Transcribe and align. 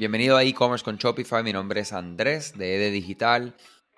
Bienvenido 0.00 0.38
a 0.38 0.44
e-commerce 0.44 0.82
con 0.82 0.96
Shopify. 0.96 1.44
Mi 1.44 1.52
nombre 1.52 1.82
es 1.82 1.92
Andrés 1.92 2.56
de 2.56 2.74
EDE 2.76 2.90
Digital. 2.90 3.54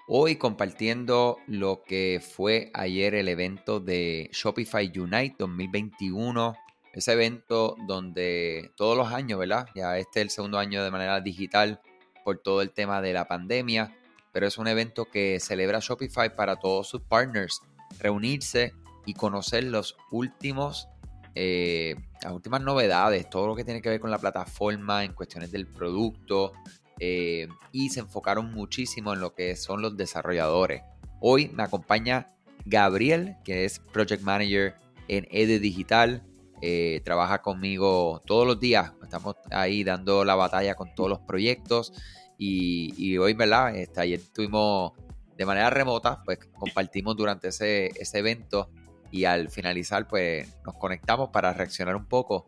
Hoy 0.08 0.34
compartiendo 0.34 1.38
lo 1.46 1.84
que 1.84 2.20
fue 2.20 2.72
ayer 2.74 3.14
el 3.14 3.28
evento 3.28 3.78
de 3.78 4.28
Shopify 4.32 4.90
Unite 4.98 5.36
2021. 5.38 6.56
Ese 6.92 7.12
evento 7.12 7.76
donde 7.86 8.72
todos 8.76 8.96
los 8.96 9.12
años, 9.12 9.38
¿verdad? 9.38 9.68
Ya 9.76 9.96
este 9.96 10.18
es 10.18 10.22
el 10.24 10.30
segundo 10.30 10.58
año 10.58 10.82
de 10.82 10.90
manera 10.90 11.20
digital 11.20 11.80
por 12.24 12.38
todo 12.38 12.62
el 12.62 12.72
tema 12.72 13.00
de 13.00 13.12
la 13.12 13.28
pandemia. 13.28 13.96
Pero 14.32 14.48
es 14.48 14.58
un 14.58 14.66
evento 14.66 15.04
que 15.04 15.38
celebra 15.38 15.78
Shopify 15.78 16.34
para 16.34 16.56
todos 16.56 16.88
sus 16.88 17.02
partners. 17.02 17.60
Reunirse 18.00 18.72
y 19.06 19.14
conocer 19.14 19.62
los 19.62 19.96
últimos 20.10 20.88
eh, 21.34 21.96
las 22.22 22.32
últimas 22.32 22.60
novedades, 22.60 23.28
todo 23.30 23.46
lo 23.46 23.56
que 23.56 23.64
tiene 23.64 23.80
que 23.80 23.88
ver 23.88 24.00
con 24.00 24.10
la 24.10 24.18
plataforma 24.18 25.04
en 25.04 25.14
cuestiones 25.14 25.50
del 25.50 25.66
producto 25.66 26.52
eh, 26.98 27.48
y 27.72 27.90
se 27.90 28.00
enfocaron 28.00 28.52
muchísimo 28.52 29.12
en 29.14 29.20
lo 29.20 29.34
que 29.34 29.56
son 29.56 29.82
los 29.82 29.96
desarrolladores. 29.96 30.82
Hoy 31.20 31.48
me 31.54 31.62
acompaña 31.62 32.32
Gabriel, 32.64 33.36
que 33.44 33.64
es 33.64 33.78
Project 33.78 34.22
Manager 34.22 34.74
en 35.08 35.26
EDE 35.30 35.58
Digital. 35.58 36.22
Eh, 36.60 37.00
trabaja 37.04 37.42
conmigo 37.42 38.22
todos 38.26 38.46
los 38.46 38.60
días. 38.60 38.92
Estamos 39.02 39.36
ahí 39.50 39.82
dando 39.84 40.24
la 40.24 40.34
batalla 40.34 40.74
con 40.74 40.94
todos 40.94 41.10
los 41.10 41.20
proyectos. 41.20 41.92
Y, 42.38 43.16
hoy, 43.18 43.34
¿verdad? 43.34 43.76
Este, 43.76 44.00
ayer 44.00 44.18
estuvimos 44.18 44.92
de 45.36 45.46
manera 45.46 45.70
remota, 45.70 46.22
pues 46.24 46.38
compartimos 46.58 47.16
durante 47.16 47.48
ese, 47.48 47.86
ese 48.00 48.18
evento 48.18 48.68
y 49.12 49.26
al 49.26 49.50
finalizar 49.50 50.08
pues 50.08 50.52
nos 50.66 50.74
conectamos 50.74 51.28
para 51.28 51.52
reaccionar 51.52 51.94
un 51.94 52.06
poco. 52.06 52.46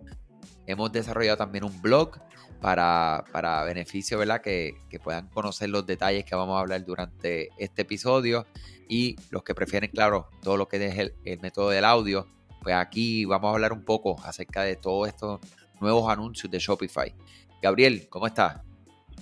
Hemos 0.67 0.91
desarrollado 0.91 1.37
también 1.37 1.63
un 1.63 1.81
blog 1.81 2.19
para, 2.61 3.25
para 3.31 3.63
beneficio, 3.65 4.19
¿verdad? 4.19 4.41
Que, 4.41 4.75
puedan 5.03 5.29
conocer 5.29 5.69
los 5.69 5.87
detalles 5.87 6.25
que 6.25 6.35
vamos 6.35 6.57
a 6.57 6.61
hablar 6.61 6.85
durante 6.85 7.51
este 7.59 7.83
episodio 7.83 8.47
y 8.89 9.17
los 9.31 9.45
que 9.45 9.55
prefieren, 9.55 9.91
claro, 9.91 10.31
todo 10.43 10.57
lo 10.57 10.67
que 10.67 10.85
es 10.85 10.99
el, 10.99 11.15
el 11.25 11.41
método 11.41 11.69
del 11.69 11.85
audio, 11.85 12.27
pues 12.63 12.75
aquí 12.75 13.27
vamos 13.27 13.51
a 13.51 13.53
hablar 13.53 13.75
un 13.75 13.85
poco 13.85 14.17
acerca 14.25 14.63
de 14.63 14.77
todos 14.77 15.09
estos 15.09 15.41
nuevos 15.81 16.11
anuncios 16.11 16.51
de 16.51 16.59
Shopify. 16.59 17.15
Gabriel, 17.61 18.07
¿cómo 18.09 18.27
estás? 18.27 18.63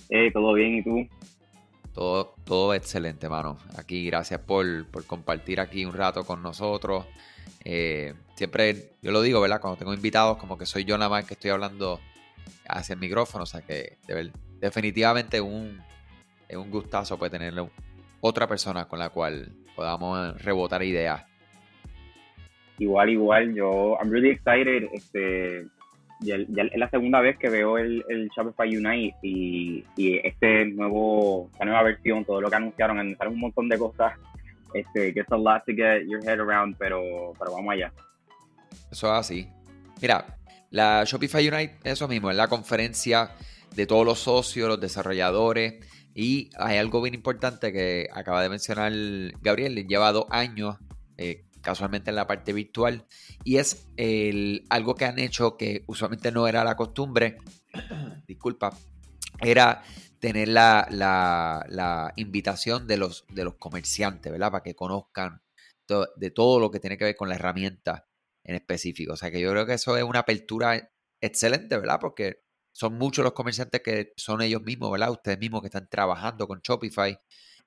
Eh, 0.09 0.31
todo 0.31 0.53
bien, 0.53 0.75
¿y 0.75 0.83
tú? 0.83 1.07
Todo, 1.93 2.35
todo 2.45 2.73
excelente, 2.73 3.27
mano. 3.27 3.57
Aquí, 3.77 4.05
gracias 4.05 4.39
por, 4.39 4.87
por 4.89 5.05
compartir 5.05 5.59
aquí 5.59 5.83
un 5.85 5.93
rato 5.93 6.23
con 6.23 6.41
nosotros. 6.41 7.05
Eh, 7.65 8.13
siempre, 8.35 8.91
yo 9.01 9.11
lo 9.11 9.21
digo, 9.21 9.39
¿verdad? 9.41 9.61
Cuando 9.61 9.77
tengo 9.77 9.93
invitados, 9.93 10.37
como 10.37 10.57
que 10.57 10.65
soy 10.65 10.83
yo 10.85 10.97
nada 10.97 11.09
más 11.09 11.25
que 11.25 11.33
estoy 11.33 11.51
hablando 11.51 11.99
hacia 12.67 12.93
el 12.93 12.99
micrófono, 12.99 13.43
o 13.43 13.47
sea 13.47 13.61
que 13.61 13.97
definitivamente 14.59 15.41
un, 15.41 15.81
es 16.47 16.57
un 16.57 16.71
gustazo 16.71 17.17
pues 17.17 17.31
tener 17.31 17.53
otra 18.21 18.47
persona 18.47 18.85
con 18.85 18.99
la 18.99 19.09
cual 19.09 19.51
podamos 19.75 20.41
rebotar 20.41 20.83
ideas. 20.83 21.23
Igual, 22.79 23.09
igual, 23.09 23.53
yo, 23.53 23.97
I'm 23.99 24.11
really 24.11 24.31
excited, 24.31 24.89
este, 24.93 25.67
ya, 26.21 26.35
es 26.35 26.77
la 26.77 26.89
segunda 26.89 27.21
vez 27.21 27.37
que 27.37 27.49
veo 27.49 27.77
el, 27.77 28.03
el 28.09 28.29
Shopify 28.29 28.75
Unite 28.75 29.15
y, 29.21 29.85
y 29.95 30.17
este 30.25 30.65
nuevo, 30.65 31.49
esta 31.53 31.65
nueva 31.65 31.83
versión, 31.83 32.25
todo 32.25 32.41
lo 32.41 32.49
que 32.49 32.55
anunciaron, 32.55 32.99
anunciaron 32.99 33.35
un 33.35 33.41
montón 33.41 33.69
de 33.69 33.77
cosas 33.77 34.13
este, 34.73 35.13
que 35.13 35.19
es 35.19 35.31
a 35.31 35.37
lot 35.37 35.63
to 35.65 35.73
get 35.73 36.03
your 36.07 36.23
head 36.23 36.39
around, 36.39 36.75
pero, 36.77 37.33
pero 37.37 37.53
vamos 37.53 37.73
allá. 37.73 37.91
Eso 38.91 39.07
es 39.07 39.19
así. 39.19 39.49
Mira, 40.01 40.37
la 40.69 41.03
Shopify 41.05 41.47
Unite, 41.47 41.77
eso 41.83 42.07
mismo, 42.07 42.31
es 42.31 42.35
la 42.35 42.47
conferencia 42.47 43.31
de 43.75 43.85
todos 43.85 44.05
los 44.05 44.19
socios, 44.19 44.67
los 44.67 44.79
desarrolladores. 44.79 45.85
Y 46.15 46.49
hay 46.57 46.77
algo 46.77 47.01
bien 47.01 47.15
importante 47.15 47.71
que 47.71 48.07
acaba 48.13 48.41
de 48.41 48.49
mencionar 48.49 48.91
Gabriel, 49.41 49.87
lleva 49.87 50.11
dos 50.11 50.25
años, 50.29 50.77
eh, 51.17 51.45
casualmente 51.61 52.09
en 52.09 52.17
la 52.17 52.27
parte 52.27 52.53
virtual, 52.53 53.05
y 53.43 53.57
es 53.57 53.87
el, 53.97 54.65
algo 54.69 54.95
que 54.95 55.05
han 55.05 55.17
hecho 55.17 55.57
que 55.57 55.83
usualmente 55.87 56.31
no 56.31 56.47
era 56.47 56.63
la 56.63 56.75
costumbre, 56.75 57.37
disculpa, 58.27 58.77
era 59.41 59.81
tener 60.23 60.47
la, 60.47 62.13
invitación 62.15 62.87
de 62.87 62.95
los, 62.95 63.25
de 63.27 63.43
los 63.43 63.55
comerciantes, 63.55 64.31
¿verdad? 64.31 64.51
Para 64.51 64.63
que 64.63 64.73
conozcan 64.73 65.41
de 66.15 66.31
todo 66.31 66.61
lo 66.61 66.71
que 66.71 66.79
tiene 66.79 66.97
que 66.97 67.03
ver 67.03 67.17
con 67.17 67.27
la 67.27 67.35
herramienta 67.35 68.07
en 68.45 68.55
específico. 68.55 69.11
O 69.11 69.17
sea 69.17 69.31
que 69.31 69.41
yo 69.41 69.51
creo 69.51 69.65
que 69.65 69.73
eso 69.73 69.97
es 69.97 70.03
una 70.03 70.19
apertura 70.19 70.89
excelente, 71.19 71.77
¿verdad? 71.77 71.99
Porque 71.99 72.39
son 72.71 72.97
muchos 72.97 73.21
los 73.21 73.33
comerciantes 73.33 73.81
que 73.81 74.13
son 74.15 74.41
ellos 74.41 74.61
mismos, 74.61 74.93
¿verdad? 74.93 75.11
Ustedes 75.11 75.39
mismos 75.39 75.59
que 75.59 75.67
están 75.67 75.89
trabajando 75.89 76.47
con 76.47 76.61
Shopify. 76.61 77.19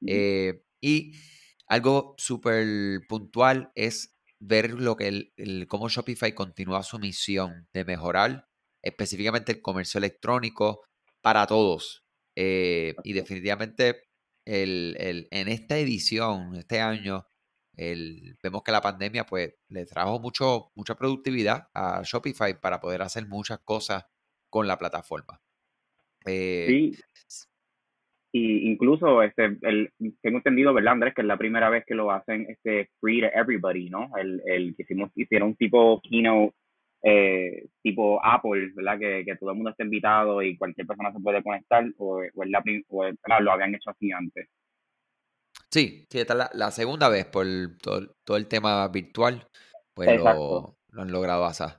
Eh, 0.06 0.62
y 0.80 1.12
algo 1.68 2.14
súper 2.16 3.06
puntual 3.06 3.70
es 3.74 4.16
ver 4.38 4.70
lo 4.70 4.96
que 4.96 5.08
el, 5.36 5.66
cómo 5.68 5.90
Shopify 5.90 6.34
continúa 6.34 6.82
su 6.82 6.98
misión 6.98 7.68
de 7.74 7.84
mejorar 7.84 8.48
específicamente 8.80 9.52
el 9.52 9.60
comercio 9.60 9.98
electrónico 9.98 10.86
para 11.20 11.46
todos. 11.46 12.05
Eh, 12.36 12.94
y 13.02 13.12
definitivamente 13.14 14.02
el, 14.44 15.26
en 15.30 15.48
esta 15.48 15.78
edición, 15.78 16.54
este 16.56 16.80
año, 16.80 17.26
vemos 17.76 18.62
que 18.62 18.72
la 18.72 18.80
pandemia 18.80 19.24
pues 19.24 19.54
le 19.68 19.86
trajo 19.86 20.20
mucho, 20.20 20.70
mucha 20.74 20.94
productividad 20.94 21.68
a 21.74 22.02
Shopify 22.04 22.60
para 22.60 22.80
poder 22.80 23.02
hacer 23.02 23.26
muchas 23.26 23.58
cosas 23.60 24.06
con 24.48 24.66
la 24.66 24.78
plataforma. 24.78 25.40
Eh, 26.26 26.66
sí. 26.68 27.46
Y 28.32 28.70
incluso 28.70 29.22
este, 29.22 29.56
el, 29.62 29.90
tengo 30.20 30.38
entendido, 30.38 30.74
¿verdad, 30.74 30.92
Andrés? 30.92 31.14
Que 31.14 31.22
es 31.22 31.26
la 31.26 31.38
primera 31.38 31.70
vez 31.70 31.84
que 31.86 31.94
lo 31.94 32.10
hacen 32.10 32.46
este 32.50 32.90
free 33.00 33.22
to 33.22 33.28
everybody, 33.28 33.88
¿no? 33.88 34.10
El, 34.18 34.42
el 34.44 34.76
que 34.76 34.82
hicimos, 34.82 35.10
hicieron 35.14 35.50
un 35.50 35.56
tipo 35.56 36.02
keynote 36.02 36.54
eh, 37.08 37.68
tipo 37.84 38.18
Apple, 38.20 38.72
¿verdad? 38.74 38.98
Que, 38.98 39.24
que, 39.24 39.36
todo 39.36 39.50
el 39.50 39.56
mundo 39.56 39.70
está 39.70 39.84
invitado 39.84 40.42
y 40.42 40.58
cualquier 40.58 40.88
persona 40.88 41.12
se 41.12 41.20
puede 41.20 41.40
conectar, 41.40 41.84
o, 41.98 42.20
o, 42.34 42.44
la, 42.44 42.64
o 42.88 43.04
lo 43.40 43.52
habían 43.52 43.76
hecho 43.76 43.90
así 43.90 44.10
antes. 44.10 44.48
Sí, 45.70 46.04
sí, 46.10 46.18
esta 46.18 46.32
es 46.32 46.58
la, 46.58 46.70
segunda 46.72 47.08
vez 47.08 47.26
por 47.26 47.46
todo, 47.80 48.12
todo, 48.24 48.36
el 48.36 48.48
tema 48.48 48.88
virtual, 48.88 49.46
pues 49.94 50.18
lo, 50.20 50.76
han 50.96 51.12
logrado 51.12 51.44
hacer. 51.44 51.78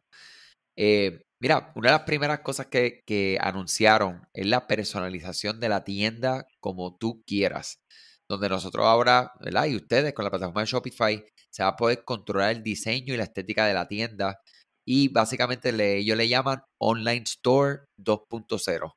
Eh, 0.77 1.23
mira, 1.41 1.73
una 1.75 1.89
de 1.89 1.97
las 1.97 2.05
primeras 2.05 2.39
cosas 2.39 2.67
que, 2.67 3.01
que 3.05 3.37
anunciaron 3.41 4.21
es 4.33 4.45
la 4.45 4.65
personalización 4.65 5.59
de 5.59 5.67
la 5.67 5.83
tienda 5.83 6.47
como 6.61 6.95
tú 6.95 7.21
quieras 7.25 7.81
donde 8.29 8.49
nosotros 8.49 8.85
ahora, 8.85 9.31
¿verdad? 9.39 9.65
Y 9.67 9.77
ustedes 9.77 10.13
con 10.13 10.25
la 10.25 10.31
plataforma 10.31 10.59
de 10.61 10.67
Shopify 10.67 11.25
se 11.49 11.63
va 11.63 11.69
a 11.69 11.75
poder 11.77 12.03
controlar 12.03 12.51
el 12.51 12.61
diseño 12.61 13.13
y 13.13 13.17
la 13.17 13.23
estética 13.23 13.65
de 13.65 13.73
la 13.73 13.87
tienda 13.87 14.41
y 14.89 15.09
básicamente 15.09 15.69
ellos 15.97 16.15
le 16.17 16.29
llaman 16.29 16.63
Online 16.77 17.23
Store 17.23 17.81
2.0. 17.97 18.93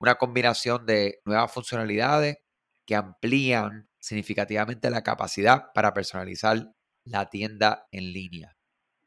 Una 0.00 0.14
combinación 0.14 0.86
de 0.86 1.20
nuevas 1.26 1.52
funcionalidades 1.52 2.38
que 2.86 2.94
amplían 2.94 3.90
significativamente 4.00 4.88
la 4.88 5.02
capacidad 5.02 5.66
para 5.74 5.92
personalizar 5.92 6.72
la 7.04 7.28
tienda 7.28 7.86
en 7.92 8.14
línea. 8.14 8.56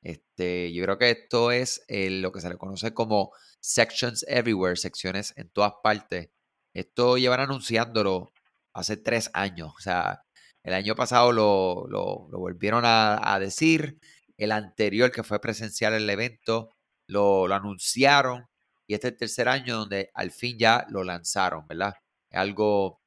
Este, 0.04 0.72
yo 0.72 0.84
creo 0.84 1.00
que 1.00 1.10
esto 1.10 1.52
es 1.52 1.84
lo 1.90 2.32
que 2.32 2.42
se 2.42 2.50
le 2.50 2.58
conoce 2.58 2.94
como 2.94 3.32
Sections 3.60 4.24
Everywhere, 4.28 4.76
secciones 4.76 5.34
en 5.38 5.50
todas 5.50 5.74
partes. 5.82 6.30
Esto 6.76 7.18
llevan 7.18 7.40
anunciándolo 7.40 8.32
hace 8.74 8.96
tres 8.96 9.32
años. 9.34 9.74
O 9.76 9.82
sea, 9.82 10.22
el 10.64 10.74
año 10.74 10.94
pasado 10.94 11.32
lo, 11.32 11.88
lo, 11.88 12.28
volvieron 12.30 12.84
a, 12.86 13.40
decir 13.40 14.00
el 14.42 14.52
anterior 14.52 15.12
que 15.12 15.24
fue 15.24 15.40
presencial 15.40 15.94
el 15.94 16.10
evento, 16.10 16.76
lo, 17.08 17.46
anunciaron 17.54 18.48
y 18.88 18.96
este 18.96 19.08
es 19.08 19.14
el 19.14 19.20
tercer 19.20 19.48
año 19.48 19.78
donde 19.78 20.10
al 20.16 20.32
fin 20.32 20.58
ya 20.58 20.86
lo 20.90 21.04
lanzaron, 21.04 21.68
¿verdad? 21.68 21.94
Es 22.30 22.40
algo 22.40 23.02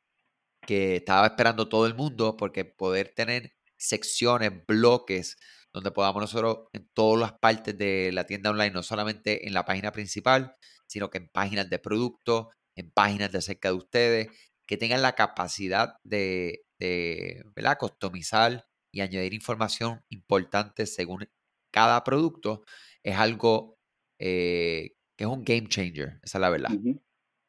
que 0.66 0.96
estaba 0.96 1.26
esperando 1.26 1.68
todo 1.68 1.86
el 1.86 1.94
mundo 1.94 2.36
porque 2.36 2.64
poder 2.64 3.12
tener 3.14 3.52
secciones, 3.76 4.52
bloques, 4.66 5.36
donde 5.72 5.90
podamos 5.90 6.22
nosotros 6.22 6.68
en 6.72 6.88
todas 6.94 7.20
las 7.20 7.32
partes 7.40 7.76
de 7.76 8.12
la 8.12 8.24
tienda 8.26 8.50
online, 8.50 8.70
no 8.70 8.82
solamente 8.84 9.46
en 9.48 9.54
la 9.54 9.64
página 9.64 9.90
principal, 9.92 10.54
sino 10.86 11.10
que 11.10 11.18
en 11.18 11.28
páginas 11.28 11.68
de 11.68 11.80
producto, 11.80 12.50
en 12.76 12.92
páginas 12.92 13.32
de 13.32 13.42
cerca 13.42 13.70
de 13.70 13.74
ustedes, 13.74 14.28
que 14.66 14.76
tengan 14.76 15.02
la 15.02 15.14
capacidad 15.14 15.96
de, 16.04 16.64
de 16.78 17.42
¿verdad? 17.56 17.76
customizar 17.78 18.64
y 18.94 19.00
añadir 19.00 19.34
información 19.34 20.00
importante 20.08 20.86
según 20.86 21.26
cada 21.72 22.04
producto 22.04 22.62
es 23.02 23.16
algo 23.16 23.76
eh, 24.20 24.92
que 25.16 25.24
es 25.24 25.26
un 25.26 25.44
game 25.44 25.66
changer, 25.68 26.20
esa 26.22 26.38
es 26.38 26.40
la 26.40 26.50
verdad. 26.50 26.70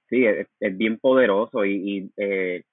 Sí, 0.10 0.26
es, 0.26 0.78
bien 0.78 0.98
poderoso 0.98 1.64
y, 1.64 2.12
eh, 2.18 2.64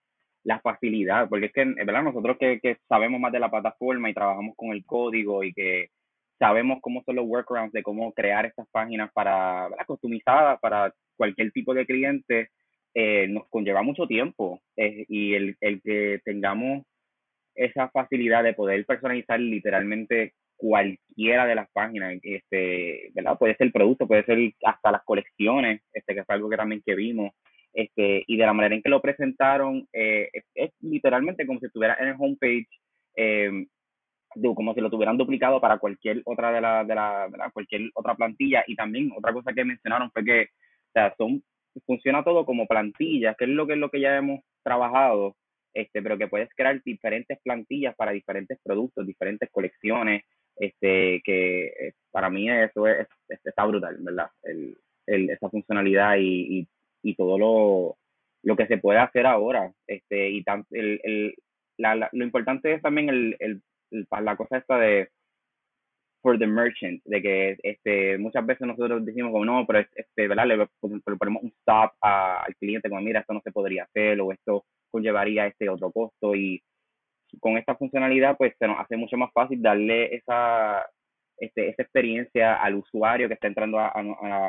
la 0.45 0.59
facilidad, 0.61 1.29
porque 1.29 1.47
es 1.47 1.53
que, 1.53 1.65
¿verdad? 1.65 2.03
Nosotros 2.03 2.37
que, 2.39 2.79
sabemos 2.89 3.21
más 3.21 3.31
de 3.33 3.41
la 3.41 3.51
plataforma 3.51 4.11
y 4.11 4.15
trabajamos 4.15 4.57
con 4.57 4.73
el 4.73 4.85
código 4.85 5.45
y 5.45 5.53
que 5.53 5.91
sabemos 6.39 6.79
cómo 6.81 7.03
son 7.05 7.17
los 7.17 7.27
workarounds 7.27 7.73
de 7.73 7.83
cómo 7.83 8.13
crear 8.13 8.47
estas 8.47 8.67
páginas 8.71 9.13
para, 9.13 9.69
¿verdad? 9.69 9.87
Customizadas 9.87 10.59
para 10.61 10.93
cualquier 11.17 11.53
tipo 11.53 11.75
de 11.75 11.87
cliente, 11.87 12.49
eh, 12.95 13.29
nos 13.29 13.49
conlleva 13.49 13.83
mucho 13.83 14.07
tiempo 14.07 14.61
y 14.77 15.35
el, 15.35 15.57
el 15.61 15.81
que 15.83 16.21
tengamos 16.25 16.85
esa 17.55 17.89
facilidad 17.91 18.43
de 18.45 18.55
poder 18.55 18.85
personalizar 18.87 19.39
literalmente 19.41 20.35
cualquiera 20.57 21.45
de 21.45 21.57
las 21.57 21.69
páginas, 21.73 22.15
este, 22.23 23.11
¿verdad? 23.15 23.37
Puede 23.37 23.57
ser 23.57 23.67
el 23.67 23.73
producto, 23.73 24.07
puede 24.07 24.25
ser 24.25 24.39
hasta 24.65 24.93
las 24.93 25.03
colecciones, 25.03 25.83
este, 25.93 26.15
que 26.15 26.21
es 26.21 26.31
algo 26.31 26.49
que 26.49 26.57
también 26.57 26.83
que 26.87 26.95
vimos, 26.95 27.33
este, 27.73 28.23
y 28.27 28.37
de 28.37 28.47
la 28.47 28.53
manera 28.53 28.75
en 28.75 28.83
que 28.83 28.89
lo 28.89 29.01
presentaron, 29.01 29.89
eh, 29.93 30.29
es, 30.55 30.71
literalmente 30.81 31.47
como 31.47 31.59
si 31.59 31.67
estuviera 31.67 31.97
en 31.99 32.09
el 32.09 32.17
homepage, 32.19 32.69
eh, 33.17 33.67
como 34.55 34.73
si 34.73 34.81
lo 34.81 34.89
tuvieran 34.91 35.19
duplicado 35.19 35.61
para 35.61 35.79
cualquier 35.79 36.23
otra 36.25 36.53
de 36.53 36.61
la, 36.61 36.85
de 36.85 36.95
la, 36.95 37.51
cualquier 37.53 37.91
otra 37.95 38.15
plantilla, 38.15 38.63
y 38.67 38.77
también 38.77 39.11
otra 39.17 39.33
cosa 39.33 39.53
que 39.53 39.65
mencionaron 39.65 40.11
fue 40.13 40.25
que, 40.25 40.43
o 40.43 40.93
sea, 40.93 41.15
son, 41.19 41.43
funciona 41.87 42.23
todo 42.23 42.45
como 42.45 42.67
plantillas, 42.67 43.37
que 43.37 43.45
es 43.45 43.51
lo 43.51 43.67
que 43.67 43.73
es 43.73 43.79
lo 43.79 43.91
que 43.91 44.01
ya 44.01 44.17
hemos 44.17 44.41
trabajado, 44.63 45.35
este, 45.75 46.03
pero 46.03 46.19
que 46.19 46.29
puedes 46.29 46.49
crear 46.55 46.83
diferentes 46.83 47.39
plantillas 47.43 47.95
para 47.97 48.13
diferentes 48.13 48.59
productos, 48.63 49.07
diferentes 49.07 49.51
colecciones, 49.51 50.25
este, 50.57 51.23
que 51.25 51.67
eh, 51.67 51.93
para 52.11 52.31
mí 52.31 52.51
eso 52.51 52.87
es, 52.87 53.09
está 53.29 53.65
brutal, 53.65 53.97
¿verdad? 54.01 54.31
El, 54.43 54.77
el, 55.07 55.31
esa 55.31 55.49
funcionalidad 55.49 56.17
y, 56.19 56.61
y, 56.61 56.69
y, 57.03 57.15
todo 57.15 57.39
lo, 57.39 57.97
lo 58.43 58.57
que 58.57 58.67
se 58.67 58.79
puede 58.79 58.99
hacer 58.99 59.27
ahora, 59.27 59.73
este, 59.87 60.31
y 60.31 60.43
tan, 60.45 60.65
el, 60.71 61.01
el, 61.03 61.35
la, 61.79 62.09
lo 62.13 62.25
importante 62.25 62.75
es 62.75 62.83
también 62.83 63.09
el, 63.09 63.37
el, 63.39 63.63
la 64.11 64.37
cosa 64.37 64.59
esta 64.59 64.79
de 64.79 65.09
for 66.23 66.39
the 66.39 66.47
merchant, 66.47 67.03
de 67.05 67.21
que 67.21 67.57
este, 67.63 68.17
muchas 68.17 68.47
veces 68.47 68.67
nosotros 68.67 69.05
decimos 69.05 69.33
como 69.33 69.45
no, 69.45 69.67
pero 69.67 69.81
este, 69.95 70.29
¿verdad? 70.29 70.47
Le, 70.47 70.69
ponemos 71.19 71.43
un 71.43 71.53
stop 71.59 71.93
al 72.01 72.55
cliente 72.57 72.89
como 72.89 73.01
mira, 73.01 73.21
esto 73.21 73.35
no 73.35 73.41
se 73.43 73.51
podría 73.51 73.85
hacer 73.85 74.21
o 74.21 74.33
esto 74.33 74.65
conllevaría 74.93 75.47
este 75.47 75.69
otro 75.69 75.91
costo 75.91 76.37
y 76.37 76.63
con 77.41 77.57
esta 77.57 77.75
funcionalidad 77.75 78.37
pues 78.37 78.55
se 78.59 78.67
nos 78.67 78.79
hace 78.79 78.97
mucho 78.97 79.17
más 79.17 79.31
fácil 79.33 79.61
darle 79.61 80.15
esa, 80.15 80.87
este, 81.39 81.71
esa 81.71 81.83
experiencia 81.83 82.63
al 82.63 82.77
usuario 82.77 83.27
que 83.27 83.35
está 83.35 83.49
entrando 83.49 83.79
a, 83.81 83.93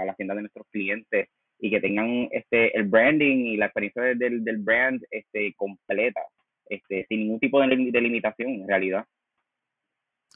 la 0.06 0.13
tienda 0.16 0.36
de 0.36 0.42
nuestros 0.42 0.68
clientes 0.69 1.30
y 1.60 1.72
que 1.72 1.80
tengan 1.80 2.28
este 2.31 2.78
el 2.78 2.84
branding 2.84 3.45
y 3.45 3.57
la 3.57 3.68
experiencia 3.68 4.04
del, 4.04 4.44
del 4.44 4.57
brand 4.57 5.01
este 5.10 5.54
completa 5.56 6.22
este 6.66 7.06
sin 7.07 7.19
ningún 7.19 7.40
tipo 7.40 7.62
de, 7.62 7.68
limitación 7.68 8.50
en 8.50 8.68
realidad. 8.68 9.06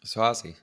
Eso 0.02 0.22
es 0.24 0.30
así. 0.30 0.56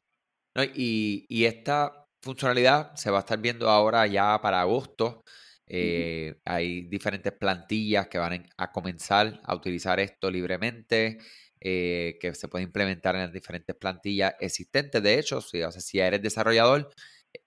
Y, 0.74 1.26
y, 1.28 1.46
esta 1.46 2.06
funcionalidad 2.22 2.94
se 2.94 3.10
va 3.10 3.18
a 3.18 3.20
estar 3.20 3.40
viendo 3.40 3.68
ahora 3.68 4.06
ya 4.06 4.38
para 4.40 4.60
agosto 4.60 5.22
eh, 5.66 6.40
hay 6.44 6.82
diferentes 6.82 7.32
plantillas 7.32 8.08
que 8.08 8.18
van 8.18 8.46
a 8.56 8.72
comenzar 8.72 9.40
a 9.44 9.54
utilizar 9.54 10.00
esto 10.00 10.30
libremente. 10.30 11.18
Eh, 11.66 12.18
que 12.20 12.34
se 12.34 12.46
puede 12.46 12.62
implementar 12.64 13.14
en 13.14 13.22
las 13.22 13.32
diferentes 13.32 13.74
plantillas 13.74 14.34
existentes. 14.38 15.02
De 15.02 15.18
hecho, 15.18 15.40
si, 15.40 15.62
o 15.62 15.72
sea, 15.72 15.80
si 15.80 15.98
eres 15.98 16.20
desarrollador, 16.20 16.90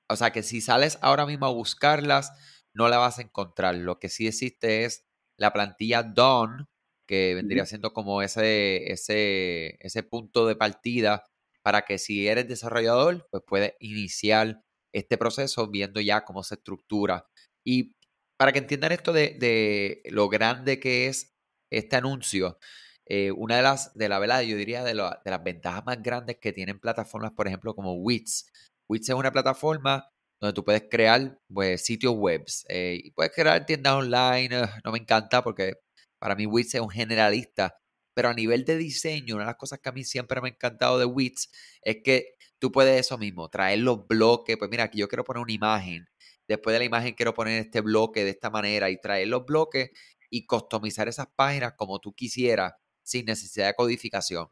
o 0.09 0.15
sea 0.15 0.31
que 0.31 0.41
si 0.41 0.59
sales 0.59 0.97
ahora 1.01 1.27
mismo 1.27 1.45
a 1.45 1.51
buscarlas, 1.53 2.31
no 2.73 2.87
la 2.89 2.97
vas 2.97 3.19
a 3.19 3.21
encontrar. 3.23 3.75
Lo 3.75 3.99
que 3.99 4.09
sí 4.09 4.27
existe 4.27 4.85
es 4.85 5.05
la 5.37 5.53
plantilla 5.53 6.03
Dawn, 6.03 6.67
que 7.07 7.35
vendría 7.35 7.65
siendo 7.65 7.93
como 7.93 8.21
ese, 8.21 8.91
ese, 8.91 9.77
ese 9.85 10.03
punto 10.03 10.47
de 10.47 10.55
partida 10.55 11.23
para 11.61 11.83
que 11.83 11.97
si 11.97 12.27
eres 12.27 12.47
desarrollador, 12.47 13.27
pues 13.29 13.43
puedes 13.45 13.73
iniciar 13.79 14.63
este 14.93 15.17
proceso 15.17 15.67
viendo 15.67 16.01
ya 16.01 16.25
cómo 16.25 16.43
se 16.43 16.55
estructura. 16.55 17.27
Y 17.63 17.96
para 18.37 18.51
que 18.51 18.59
entiendan 18.59 18.91
esto 18.91 19.13
de, 19.13 20.01
lo 20.05 20.29
grande 20.29 20.79
que 20.79 21.07
es 21.07 21.35
este 21.71 21.95
anuncio, 21.95 22.59
eh, 23.05 23.31
una 23.31 23.57
de 23.57 23.61
las, 23.63 23.93
de 23.95 24.09
la 24.09 24.19
verdad, 24.19 24.41
yo 24.41 24.57
diría 24.57 24.83
de, 24.83 24.93
de, 24.93 25.31
las 25.31 25.43
ventajas 25.43 25.85
más 25.85 26.01
grandes 26.01 26.37
que 26.37 26.53
tienen 26.53 26.79
plataformas, 26.79 27.31
por 27.31 27.47
ejemplo, 27.47 27.75
como 27.75 27.93
Wix. 27.95 28.51
Wix 28.89 29.09
es 29.09 29.15
una 29.15 29.31
plataforma 29.31 30.09
donde 30.39 30.53
tú 30.53 30.63
puedes 30.63 30.83
crear 30.89 31.39
pues, 31.51 31.85
sitios 31.85 32.13
web 32.15 32.45
eh, 32.69 32.99
y 33.03 33.11
puedes 33.11 33.33
crear 33.33 33.65
tiendas 33.65 33.93
online. 33.93 34.49
no 34.83 34.91
me 34.91 34.99
encanta 34.99 35.43
porque 35.43 35.75
para 36.19 36.35
mí 36.35 36.45
Wix 36.45 36.75
es 36.75 36.81
un 36.81 36.89
generalista, 36.89 37.79
pero 38.13 38.29
a 38.29 38.33
nivel 38.33 38.65
de 38.65 38.77
diseño, 38.77 39.35
una 39.35 39.45
de 39.45 39.51
las 39.51 39.57
cosas 39.57 39.79
que 39.79 39.89
a 39.89 39.91
mí 39.91 40.03
siempre 40.03 40.41
me 40.41 40.49
ha 40.49 40.51
encantado 40.51 40.99
de 40.99 41.05
Wix 41.05 41.49
es 41.81 41.97
que 42.03 42.35
tú 42.59 42.71
puedes 42.71 42.99
eso 42.99 43.17
mismo, 43.17 43.49
traer 43.49 43.79
los 43.79 44.07
bloques. 44.07 44.57
Pues 44.57 44.69
mira, 44.69 44.85
aquí 44.85 44.99
yo 44.99 45.07
quiero 45.07 45.23
poner 45.23 45.41
una 45.43 45.51
imagen. 45.53 46.07
Después 46.47 46.73
de 46.73 46.79
la 46.79 46.85
imagen 46.85 47.13
quiero 47.13 47.33
poner 47.33 47.59
este 47.61 47.81
bloque 47.81 48.23
de 48.23 48.31
esta 48.31 48.49
manera 48.49 48.89
y 48.89 48.99
traer 48.99 49.27
los 49.27 49.45
bloques 49.45 49.91
y 50.29 50.45
customizar 50.45 51.07
esas 51.07 51.27
páginas 51.35 51.73
como 51.77 51.99
tú 51.99 52.13
quisieras 52.13 52.73
sin 53.03 53.25
necesidad 53.25 53.67
de 53.67 53.73
codificación. 53.75 54.49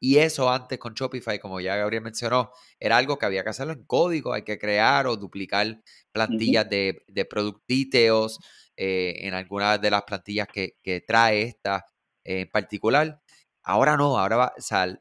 Y 0.00 0.18
eso 0.18 0.50
antes 0.50 0.78
con 0.78 0.94
Shopify, 0.94 1.38
como 1.38 1.60
ya 1.60 1.76
Gabriel 1.76 2.02
mencionó, 2.02 2.50
era 2.78 2.98
algo 2.98 3.18
que 3.18 3.26
había 3.26 3.42
que 3.42 3.50
hacerlo 3.50 3.72
en 3.72 3.84
código, 3.84 4.34
hay 4.34 4.42
que 4.42 4.58
crear 4.58 5.06
o 5.06 5.16
duplicar 5.16 5.80
plantillas 6.12 6.68
de, 6.68 7.02
de 7.08 7.24
product 7.24 7.62
details 7.66 8.38
eh, 8.76 9.26
en 9.26 9.34
algunas 9.34 9.80
de 9.80 9.90
las 9.90 10.02
plantillas 10.02 10.48
que, 10.48 10.76
trae 11.06 11.42
esta 11.42 11.86
en 12.24 12.50
particular. 12.50 13.22
Ahora 13.62 13.96
no, 13.96 14.18
ahora 14.18 14.36
va, 14.36 14.54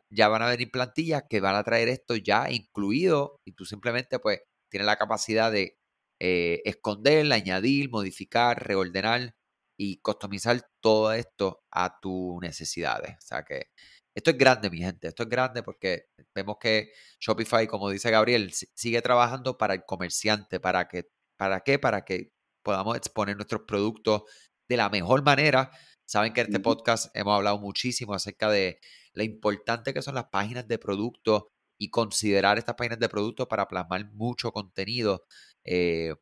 ya 0.10 0.28
van 0.30 0.42
a 0.44 0.48
venir 0.50 0.72
plantillas 0.72 1.24
que 1.30 1.42
van 1.42 1.56
a 1.56 1.64
traer 1.64 1.90
esto 1.90 2.16
ya 2.16 2.50
incluido 2.52 3.42
y 3.46 3.54
tú 3.54 3.66
simplemente 3.66 4.20
pues 4.20 4.42
tienes 4.70 4.86
la 4.86 4.98
capacidad 4.98 5.52
de 5.52 5.78
eh, 6.26 6.62
esconder, 6.64 7.30
añadir, 7.34 7.90
modificar, 7.90 8.66
reordenar 8.66 9.36
y 9.78 9.98
customizar 9.98 10.62
todo 10.82 11.12
esto 11.12 11.64
a 11.70 12.00
tus 12.00 12.40
necesidades. 12.42 13.18
O 13.18 13.22
sea 13.22 13.44
que 13.44 13.68
esto 14.16 14.32
es 14.32 14.38
grande, 14.38 14.70
mi 14.70 14.78
gente. 14.78 15.10
Esto 15.10 15.24
es 15.24 15.30
grande 15.30 15.64
porque 15.64 16.06
vemos 16.34 16.58
que 16.62 16.92
Shopify, 17.20 17.68
como 17.68 17.90
dice 17.90 18.10
Gabriel, 18.10 18.54
sigue 18.54 19.02
trabajando 19.02 19.58
para 19.58 19.74
el 19.74 19.84
comerciante. 19.86 20.62
¿Para 20.62 20.88
que 20.88 21.10
¿Para 21.38 21.60
qué? 21.60 21.78
Para 21.78 22.06
que 22.06 22.32
podamos 22.64 22.96
exponer 22.96 23.36
nuestros 23.36 23.64
productos 23.64 24.24
de 24.70 24.78
la 24.78 24.90
mejor 24.90 25.24
manera. 25.24 25.72
Saben 26.06 26.32
que 26.32 26.40
en 26.42 26.48
este 26.48 26.62
podcast 26.62 27.14
hemos 27.16 27.36
hablado 27.36 27.60
muchísimo 27.60 28.14
acerca 28.14 28.50
de 28.50 28.80
lo 29.14 29.24
importante 29.24 29.94
que 29.94 30.02
son 30.02 30.16
las 30.16 30.26
páginas 30.32 30.68
de 30.70 30.78
producto 30.78 31.50
y 31.78 31.90
considerar 31.90 32.58
estas 32.58 32.76
páginas 32.76 33.00
de 33.00 33.10
producto 33.10 33.48
para 33.48 33.68
plasmar 33.68 34.12
mucho 34.14 34.52
contenido. 34.54 35.26
Eh, 35.66 36.14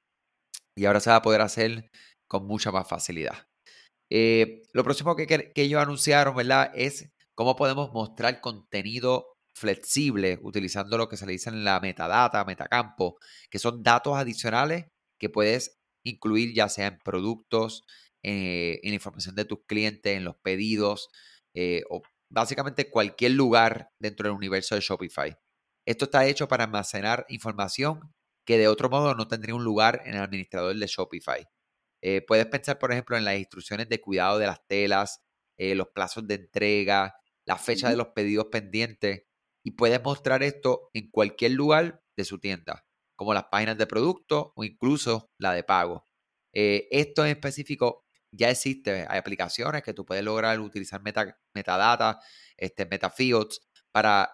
y 0.76 0.86
ahora 0.86 1.00
se 1.00 1.10
va 1.10 1.18
a 1.18 1.22
poder 1.22 1.42
hacer 1.42 1.90
con 2.28 2.46
mucha 2.48 2.72
más 2.72 2.88
facilidad. 2.88 3.48
Eh, 4.10 4.64
lo 4.74 4.84
próximo 4.84 5.16
que, 5.16 5.26
que, 5.28 5.52
ellos 5.56 5.82
anunciaron, 5.82 6.36
¿verdad? 6.36 6.72
Es 6.76 7.10
cómo 7.36 7.56
podemos 7.56 7.92
mostrar 7.94 8.42
contenido 8.42 9.34
flexible 9.56 10.40
utilizando 10.42 10.98
lo 10.98 11.10
que 11.10 11.18
se 11.18 11.26
le 11.26 11.34
dice 11.34 11.50
en 11.50 11.64
la 11.64 11.80
metadata, 11.80 12.44
metacampo, 12.46 13.18
que 13.50 13.60
son 13.60 13.84
datos 13.84 14.18
adicionales 14.18 14.88
que 15.20 15.30
puedes 15.30 15.78
incluir 16.04 16.54
ya 16.54 16.68
sea 16.68 16.88
en 16.88 16.98
productos, 17.00 17.84
eh, 18.24 18.80
en 18.84 18.90
la 18.90 18.96
información 18.96 19.36
de 19.36 19.46
tus 19.46 19.60
clientes, 19.68 20.16
en 20.16 20.24
los 20.24 20.36
pedidos, 20.38 21.10
eh, 21.56 21.84
o 21.90 22.02
básicamente 22.30 22.90
cualquier 22.90 23.34
lugar 23.34 23.90
dentro 24.00 24.28
del 24.28 24.38
universo 24.38 24.76
de 24.76 24.82
Shopify. 24.82 25.38
Esto 25.86 26.06
está 26.06 26.26
hecho 26.26 26.48
para 26.48 26.66
almacenar 26.66 27.26
información 27.30 28.12
que 28.46 28.58
de 28.58 28.68
otro 28.68 28.90
modo 28.90 29.16
no 29.16 29.28
tendría 29.28 29.56
un 29.56 29.64
lugar 29.64 30.02
en 30.06 30.16
el 30.16 30.22
administrador 30.22 30.76
de 30.76 30.88
Shopify. 30.88 31.48
Eh, 32.02 32.22
puedes 32.26 32.48
pensar, 32.48 32.80
por 32.80 32.92
ejemplo, 32.92 33.18
en 33.18 33.26
las 33.26 33.38
instrucciones 33.38 33.88
de 33.90 34.02
cuidado 34.02 34.40
de 34.40 34.48
las 34.48 34.66
telas, 34.68 35.24
eh, 35.58 35.76
los 35.76 35.90
plazos 35.90 36.28
de 36.28 36.36
entrega, 36.36 37.16
la 37.46 37.58
fecha 37.58 37.90
de 37.90 37.98
los 37.98 38.08
pedidos 38.10 38.48
pendientes 38.52 39.24
y 39.64 39.72
puedes 39.72 40.02
mostrar 40.04 40.44
esto 40.44 40.90
en 40.94 41.10
cualquier 41.12 41.52
lugar 41.52 42.04
de 42.18 42.26
su 42.26 42.40
tienda, 42.40 42.86
como 43.16 43.34
las 43.34 43.46
páginas 43.46 43.78
de 43.78 43.88
producto 43.88 44.54
o 44.56 44.64
incluso 44.64 45.32
la 45.38 45.54
de 45.54 45.64
pago. 45.64 46.08
Eh, 46.54 46.88
esto 46.92 47.24
en 47.26 47.32
específico 47.32 48.06
ya 48.32 48.50
existe, 48.50 49.06
hay 49.08 49.18
aplicaciones 49.20 49.84
que 49.84 49.94
tú 49.94 50.06
puedes 50.06 50.24
lograr 50.24 50.60
utilizar 50.60 51.02
metadata, 51.54 52.20
este, 52.58 52.86
metafields 52.86 53.62
para 53.92 54.32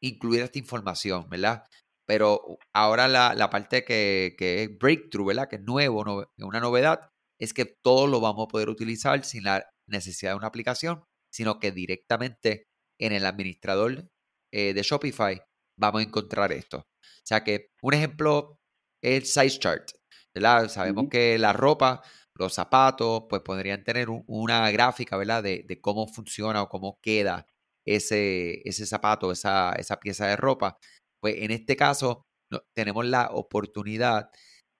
incluir 0.00 0.42
esta 0.42 0.58
información, 0.58 1.28
¿verdad? 1.28 1.64
Pero 2.06 2.58
ahora 2.74 3.08
la, 3.08 3.50
parte 3.50 3.84
que, 3.84 4.34
es 4.38 4.78
breakthrough, 4.78 5.28
¿verdad? 5.28 5.48
Que 5.48 5.56
es 5.56 5.62
nuevo, 5.62 6.26
una 6.38 6.60
novedad, 6.60 7.10
es 7.40 7.54
que 7.54 7.64
todo 7.64 8.06
lo 8.06 8.20
vamos 8.20 8.46
a 8.46 8.48
poder 8.48 8.68
utilizar 8.68 9.24
sin 9.24 9.44
la 9.44 9.66
necesidad 9.88 10.32
de 10.32 10.36
una 10.36 10.46
aplicación, 10.46 11.04
sino 11.32 11.58
que 11.58 11.72
directamente 11.72 12.68
en 13.00 13.12
el 13.12 13.26
administrador 13.26 14.08
eh, 14.52 14.72
de 14.74 14.82
Shopify 14.82 15.42
vamos 15.78 16.00
a 16.00 16.04
encontrar 16.04 16.52
esto. 16.52 16.78
O 16.78 17.26
sea 17.26 17.42
que 17.42 17.70
un 17.82 17.94
ejemplo 17.94 18.58
es 19.02 19.32
size 19.32 19.58
chart, 19.58 19.90
¿verdad? 20.34 20.68
Sabemos 20.68 21.06
que 21.10 21.38
la 21.38 21.52
ropa, 21.52 22.02
los 22.34 22.54
zapatos, 22.54 23.24
pues 23.28 23.42
podrían 23.42 23.84
tener 23.84 24.08
una 24.10 24.70
gráfica, 24.70 25.16
¿verdad? 25.16 25.42
De, 25.42 25.64
de, 25.66 25.80
cómo 25.80 26.06
funciona 26.06 26.62
o 26.62 26.68
cómo 26.68 26.98
queda 27.00 27.46
ese, 27.84 28.66
ese 28.68 28.86
zapato, 28.86 29.32
esa, 29.32 29.72
esa 29.72 29.98
pieza 30.00 30.26
de 30.26 30.36
ropa. 30.36 30.78
Pues 31.24 31.36
en 31.38 31.52
este 31.52 31.74
caso 31.74 32.26
tenemos 32.74 33.06
la 33.06 33.30
oportunidad 33.32 34.28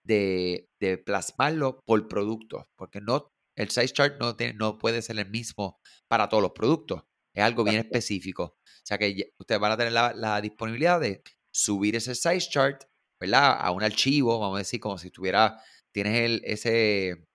de, 0.05 0.69
plasmarlo 1.03 1.79
por 1.83 2.07
producto, 2.07 2.69
porque 2.77 3.01
no 3.01 3.31
el 3.57 3.71
size 3.71 3.89
chart 3.89 4.19
no, 4.19 4.35
tiene, 4.35 4.53
no 4.53 4.77
puede 4.77 5.01
ser 5.01 5.17
el 5.17 5.27
mismo 5.27 5.79
para 6.07 6.29
todos 6.29 6.43
los 6.43 6.51
productos. 6.51 7.01
Es 7.33 7.43
algo 7.43 7.63
bien 7.63 7.77
específico. 7.77 8.43
O 8.43 8.85
sea 8.85 8.99
que 8.99 9.33
ustedes 9.39 9.59
van 9.59 9.71
a 9.71 9.77
tener 9.77 9.93
la, 9.93 10.39
disponibilidad 10.39 10.99
de 10.99 11.23
subir 11.51 11.95
ese 11.95 12.13
size 12.13 12.47
chart, 12.47 12.83
¿verdad? 13.19 13.57
A 13.59 13.71
un 13.71 13.81
archivo, 13.81 14.39
vamos 14.39 14.57
a 14.57 14.59
decir, 14.59 14.79
como 14.79 14.99
si 14.99 15.07
estuviera, 15.07 15.59
tienes 15.91 16.19
el, 16.19 16.41
ese, 16.45 17.25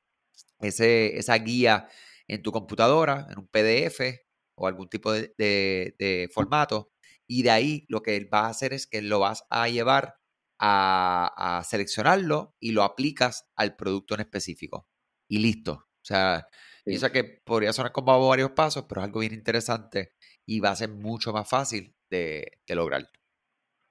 ese, 0.61 1.19
esa 1.19 1.35
guía 1.35 1.89
en 2.29 2.43
tu 2.43 2.53
computadora, 2.53 3.27
en 3.29 3.41
un 3.41 3.49
PDF 3.49 4.21
o 4.57 4.69
algún 4.69 4.89
tipo 4.89 5.11
de, 5.11 5.35
de, 5.37 6.31
formato. 6.33 6.90
Y 7.33 7.45
de 7.45 7.51
ahí 7.53 7.87
lo 7.89 8.03
que 8.03 8.27
vas 8.29 8.47
a 8.47 8.49
hacer 8.49 8.73
es 8.73 8.89
que 8.89 9.03
lo 9.03 9.21
vas 9.21 9.47
a 9.51 9.69
llevar 9.69 10.15
a, 10.59 11.63
seleccionarlo 11.65 12.57
y 12.59 12.73
lo 12.73 12.83
aplicas 12.83 13.49
al 13.55 13.77
producto 13.77 14.17
en 14.17 14.23
específico. 14.23 14.89
Y 15.29 15.39
listo. 15.39 15.75
O 15.75 16.05
sea, 16.05 16.49
piensa 16.85 17.13
que 17.13 17.23
podría 17.45 17.73
sonar 17.73 17.93
como 17.93 18.29
varios 18.29 18.51
pasos, 18.51 18.87
pero 18.89 19.01
es 19.01 19.05
algo 19.05 19.21
bien 19.21 19.33
interesante 19.33 20.11
y 20.45 20.59
va 20.59 20.71
a 20.71 20.75
ser 20.75 20.89
mucho 20.89 21.33
más 21.33 21.49
fácil 21.49 21.95
de, 22.11 22.59
lograr. 22.67 23.03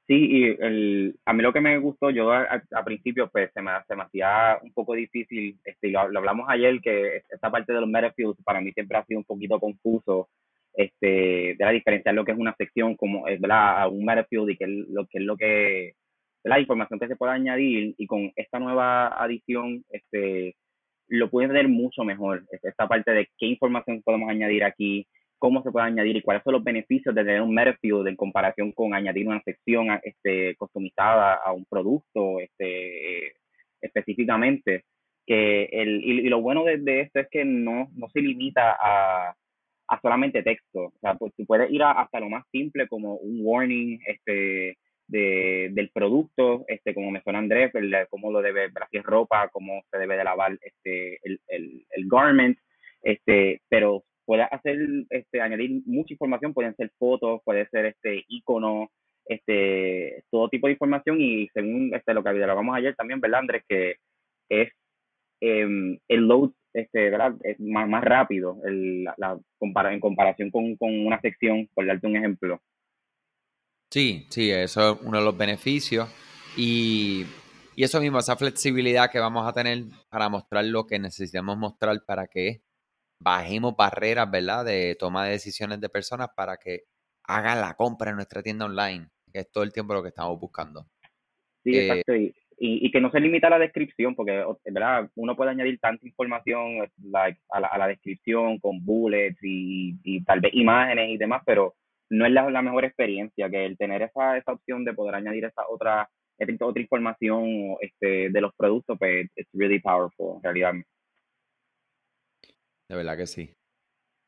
Sí, 0.05 0.15
y 0.15 0.43
el, 0.43 1.17
a 1.24 1.31
mí 1.31 1.41
lo 1.41 1.53
que 1.53 1.62
me 1.62 1.77
gustó, 1.77 2.10
yo 2.10 2.34
al 2.34 2.84
principio 2.84 3.29
pues 3.29 3.51
se 3.53 3.62
me, 3.62 3.72
se 3.88 3.96
me 3.96 4.03
hacía 4.03 4.60
un 4.62 4.74
poco 4.74 4.96
difícil, 4.96 5.58
este, 5.63 5.88
lo, 5.91 6.01
hablamos 6.01 6.46
ayer, 6.50 6.81
que 6.81 7.24
esta 7.29 7.50
parte 7.50 7.72
de 7.72 7.79
los 7.79 7.89
metafields 7.89 8.43
para 8.43 8.60
mí 8.60 8.74
siempre 8.74 8.98
ha 8.98 9.05
sido 9.05 9.19
un 9.19 9.25
poquito 9.25 9.62
confuso, 9.62 10.27
este, 10.79 11.55
de 11.57 11.65
la 11.65 11.71
diferencia 11.71 12.13
lo 12.13 12.24
que 12.24 12.31
es 12.31 12.38
una 12.38 12.55
sección 12.57 12.95
como, 12.95 13.24
¿verdad? 13.24 13.81
A 13.81 13.88
un 13.89 14.05
metafield 14.05 14.50
y 14.51 14.57
que 14.57 14.65
lo 14.65 15.05
que 15.07 15.17
es 15.17 15.24
lo 15.25 15.36
que, 15.36 15.93
la 16.45 16.57
información 16.57 17.00
que 17.00 17.09
se 17.09 17.17
puede 17.17 17.33
añadir 17.33 17.95
y 17.98 18.07
con 18.07 18.31
esta 18.38 18.59
nueva 18.59 19.07
adición, 19.21 19.83
este, 19.89 20.55
lo 21.09 21.29
pueden 21.29 21.51
ver 21.51 21.67
mucho 21.67 22.05
mejor. 22.05 22.45
Esta 22.63 22.88
parte 22.88 23.12
de 23.12 23.27
qué 23.38 23.48
información 23.48 24.01
podemos 24.03 24.29
añadir 24.29 24.63
aquí, 24.63 25.05
cómo 25.38 25.62
se 25.63 25.71
puede 25.71 25.88
añadir 25.88 26.15
y 26.15 26.21
cuáles 26.21 26.43
son 26.43 26.53
los 26.53 26.63
beneficios 26.63 27.13
de 27.13 27.25
tener 27.25 27.41
un 27.41 27.53
Metafield 27.53 28.07
en 28.07 28.15
comparación 28.15 28.71
con 28.71 28.93
añadir 28.93 29.27
una 29.27 29.41
sección 29.41 29.88
este, 30.01 30.55
customizada 30.55 31.33
a 31.33 31.51
un 31.51 31.65
producto 31.65 32.39
este, 32.39 33.33
específicamente. 33.81 34.86
Que 35.25 35.65
el, 35.74 36.03
y, 36.05 36.29
lo 36.29 36.41
bueno 36.41 36.63
de, 36.63 37.01
esto 37.01 37.19
es 37.19 37.27
que 37.29 37.43
no, 37.43 37.89
no 37.95 38.09
se 38.09 38.21
limita 38.21 38.77
a, 38.81 39.36
a 39.89 40.00
solamente 40.01 40.43
texto. 40.43 40.86
O 40.86 41.00
sea, 41.01 41.15
pues 41.15 41.34
tú 41.36 41.46
puedes 41.46 41.72
ir 41.72 41.84
hasta 41.84 42.19
lo 42.19 42.29
más 42.29 42.46
simple 42.51 42.88
como 42.88 43.15
un 43.15 43.39
warning, 43.41 44.00
este, 44.05 44.77
de, 45.10 45.69
del 45.72 45.89
producto, 45.89 46.63
este, 46.67 46.93
como 46.93 47.12
me 47.12 47.22
suena 47.22 47.39
Andrés, 47.39 47.74
el, 47.74 47.93
cómo 48.10 48.31
lo 48.31 48.41
debe, 48.41 48.69
si 48.91 49.00
ropa, 49.00 49.50
cómo 49.50 49.81
se 49.91 49.98
debe 49.98 50.15
de 50.15 50.24
lavar 50.24 50.58
este, 50.62 51.19
el, 51.24 51.39
el, 51.48 51.86
el 51.89 52.08
garment, 52.08 52.58
este, 53.01 53.62
pero 53.69 54.03
puede 54.25 54.43
hacer, 54.43 54.77
este, 55.10 55.41
añadir 55.41 55.81
mucha 55.86 56.13
información, 56.13 56.53
pueden 56.53 56.75
ser 56.75 56.91
fotos, 57.00 57.41
puede 57.43 57.67
ser 57.69 57.88
este 57.88 58.24
icono, 58.27 58.91
este, 59.25 60.24
todo 60.29 60.50
tipo 60.50 60.67
de 60.67 60.74
información 60.74 61.19
y 61.19 61.48
según 61.50 61.91
este, 61.93 62.13
lo 62.13 62.22
que 62.22 62.29
hablábamos 62.29 62.75
ayer 62.75 62.96
también, 62.96 63.19
¿verdad, 63.19 63.39
Andrés? 63.39 63.63
Que 63.67 63.96
es 64.50 64.72
em, 65.41 65.98
el 66.08 66.27
load, 66.27 66.51
este, 66.74 67.10
¿verdad? 67.10 67.36
Es 67.43 67.60
más, 67.60 67.88
más 67.88 68.03
rápido 68.03 68.58
el, 68.65 69.03
la, 69.03 69.39
compara 69.58 69.93
en 69.93 70.00
comparación 70.00 70.51
con, 70.51 70.75
con 70.77 71.05
una 71.05 71.19
sección, 71.22 71.67
por 71.74 71.86
darte 71.86 72.08
un 72.08 72.17
ejemplo. 72.17 72.62
Sí, 73.91 74.27
sí, 74.29 74.51
eso 74.51 74.93
es 74.93 75.01
uno 75.01 75.17
de 75.17 75.25
los 75.25 75.38
beneficios. 75.38 76.08
Y, 76.55 77.25
eso 77.75 78.01
mismo, 78.01 78.19
esa 78.19 78.36
flexibilidad 78.36 79.10
que 79.10 79.19
vamos 79.19 79.48
a 79.48 79.53
tener 79.53 79.86
para 80.10 80.27
mostrar 80.27 80.65
lo 80.65 80.86
que 80.86 81.00
necesitamos 81.00 81.58
mostrar 81.58 82.03
para 82.05 82.27
que 82.27 82.62
bajemos 83.22 83.75
barreras, 83.77 84.29
¿verdad? 84.29 84.65
De 84.65 84.96
toma 85.00 85.25
de 85.25 85.31
decisiones 85.31 85.79
de 85.79 85.88
personas 85.89 86.27
para 86.36 86.58
que 86.58 86.84
hagan 87.24 87.62
la 87.62 87.75
compra 87.75 88.10
en 88.10 88.17
nuestra 88.17 88.43
tienda 88.43 88.65
online, 88.65 89.08
que 89.31 89.39
es 89.39 89.51
todo 89.51 89.63
el 89.63 89.72
tiempo 89.72 89.93
lo 89.93 90.03
que 90.03 90.10
estamos 90.10 90.38
buscando. 90.39 90.88
Sí, 91.63 91.77
eh, 91.77 91.88
exacto. 91.88 92.15
Y, 92.15 92.36
y, 92.59 92.91
que 92.91 93.01
no 93.01 93.09
se 93.11 93.19
limita 93.19 93.47
a 93.47 93.51
la 93.51 93.59
descripción, 93.59 94.15
porque 94.15 94.43
¿verdad? 94.65 95.09
uno 95.15 95.35
puede 95.35 95.51
añadir 95.51 95.79
tanta 95.79 96.05
información 96.05 96.81
a, 97.13 97.77
la, 97.77 97.87
descripción 97.87 98.59
con 98.59 98.83
bullets 98.83 99.37
y, 99.41 99.97
y 100.03 100.23
tal 100.23 100.41
vez 100.41 100.53
imágenes 100.53 101.09
y 101.09 101.17
demás, 101.17 101.41
pero 101.45 101.75
no 102.09 102.25
es 102.25 102.31
la, 102.31 102.61
mejor 102.61 102.85
experiencia 102.85 103.49
que 103.49 103.65
el 103.65 103.77
tener 103.77 104.01
esa, 104.01 104.37
esa 104.37 104.53
opción 104.53 104.83
de 104.83 104.93
poder 104.93 105.15
añadir 105.15 105.45
esa 105.45 105.63
otra, 105.69 106.09
otra 106.59 106.81
información 106.81 107.75
este, 107.81 108.29
de 108.29 108.41
los 108.41 108.53
productos, 108.55 108.97
pues 108.97 109.29
es 109.35 109.47
really 109.53 109.79
powerful 109.79 110.37
en 110.37 110.43
realidad. 110.43 110.73
De 112.89 112.95
verdad 112.95 113.17
que 113.17 113.27
sí. 113.27 113.53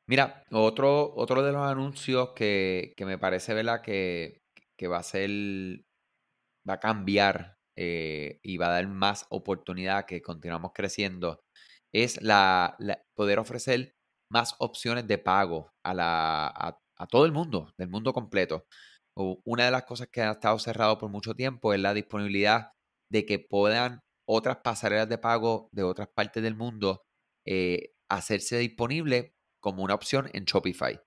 Mira, 0.07 0.43
otro, 0.51 1.13
otro 1.15 1.41
de 1.41 1.51
los 1.51 1.61
anuncios 1.61 2.31
que, 2.35 2.93
me 2.99 3.17
parece, 3.17 3.53
¿verdad? 3.53 3.81
Que, 3.81 4.37
que, 4.77 4.87
va 4.87 4.97
a 4.97 5.03
ser, 5.03 5.29
va 6.67 6.73
a 6.73 6.79
cambiar 6.79 7.55
eh, 7.77 8.39
y 8.43 8.57
va 8.57 8.67
a 8.67 8.73
dar 8.73 8.87
más 8.87 9.25
oportunidad 9.29 10.05
que 10.05 10.21
continuamos 10.21 10.71
creciendo, 10.73 11.41
es 11.93 12.21
la, 12.21 12.77
poder 13.15 13.39
ofrecer 13.39 13.93
más 14.31 14.55
opciones 14.59 15.07
de 15.07 15.17
pago 15.17 15.71
a, 15.83 15.93
la, 15.93 16.47
a, 16.47 17.07
todo 17.07 17.25
el 17.25 17.31
mundo, 17.31 17.73
del 17.77 17.89
mundo 17.89 18.13
completo. 18.13 18.65
Una 19.15 19.65
de 19.65 19.71
las 19.71 19.83
cosas 19.83 20.07
que 20.11 20.21
ha 20.21 20.31
estado 20.31 20.57
cerrado 20.59 20.97
por 20.97 21.09
mucho 21.09 21.33
tiempo 21.33 21.73
es 21.73 21.79
la 21.79 21.93
disponibilidad 21.93 22.71
de 23.11 23.25
que 23.25 23.39
puedan 23.39 23.99
otras 24.25 24.57
pasarelas 24.63 25.09
de 25.09 25.17
pago 25.17 25.67
de 25.73 25.83
otras 25.83 26.07
partes 26.15 26.41
del 26.41 26.55
mundo 26.55 27.03
eh, 27.45 27.91
hacerse 28.09 28.57
disponible 28.57 29.33
como 29.61 29.83
una 29.83 29.95
opción 29.95 30.29
en 30.33 30.45
Shopify. 30.45 30.99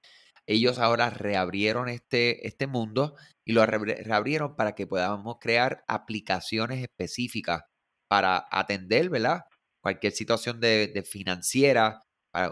Ellos 0.47 0.79
ahora 0.79 1.11
reabrieron 1.11 1.89
este, 1.89 2.47
este 2.47 2.67
mundo 2.67 3.15
y 3.45 3.53
lo 3.53 3.65
reabrieron 3.67 4.57
para 4.57 4.75
que 4.75 4.87
podamos 4.87 5.37
crear 5.41 5.85
aplicaciones 5.89 6.83
específicas 6.83 7.63
para 8.09 8.47
atender, 8.51 9.11
¿verdad? 9.11 9.45
Cualquier 9.83 10.13
situación 10.13 10.61
de, 10.61 11.05
financiera 11.09 12.01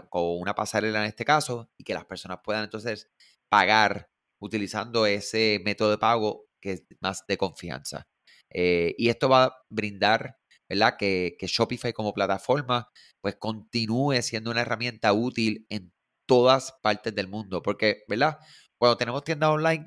con 0.09 0.39
una 0.39 0.55
pasarela 0.55 1.01
en 1.01 1.07
este 1.07 1.25
caso 1.25 1.69
y 1.77 1.83
que 1.83 1.93
las 1.93 2.05
personas 2.05 2.39
puedan 2.43 2.63
entonces 2.63 3.09
pagar 3.49 4.07
utilizando 4.41 5.05
ese 5.05 5.61
método 5.63 5.91
de 5.91 5.97
pago 5.97 6.45
que 6.61 6.73
es 6.73 6.83
más 7.01 7.25
de 7.27 7.37
confianza. 7.37 8.07
Eh, 8.49 8.95
y 8.97 9.09
esto 9.09 9.29
va 9.29 9.43
a 9.45 9.57
brindar, 9.69 10.37
¿verdad? 10.69 10.95
Que, 10.97 11.35
Shopify 11.41 11.93
como 11.93 12.13
plataforma 12.13 12.89
pues 13.21 13.35
continúe 13.37 14.21
siendo 14.21 14.51
una 14.51 14.61
herramienta 14.61 15.13
útil 15.13 15.65
en 15.69 15.91
todas 16.25 16.73
partes 16.81 17.13
del 17.15 17.27
mundo. 17.27 17.61
Porque, 17.61 18.03
¿verdad? 18.07 18.39
Cuando 18.77 18.97
tenemos 18.97 19.23
tiendas 19.23 19.49
online, 19.49 19.85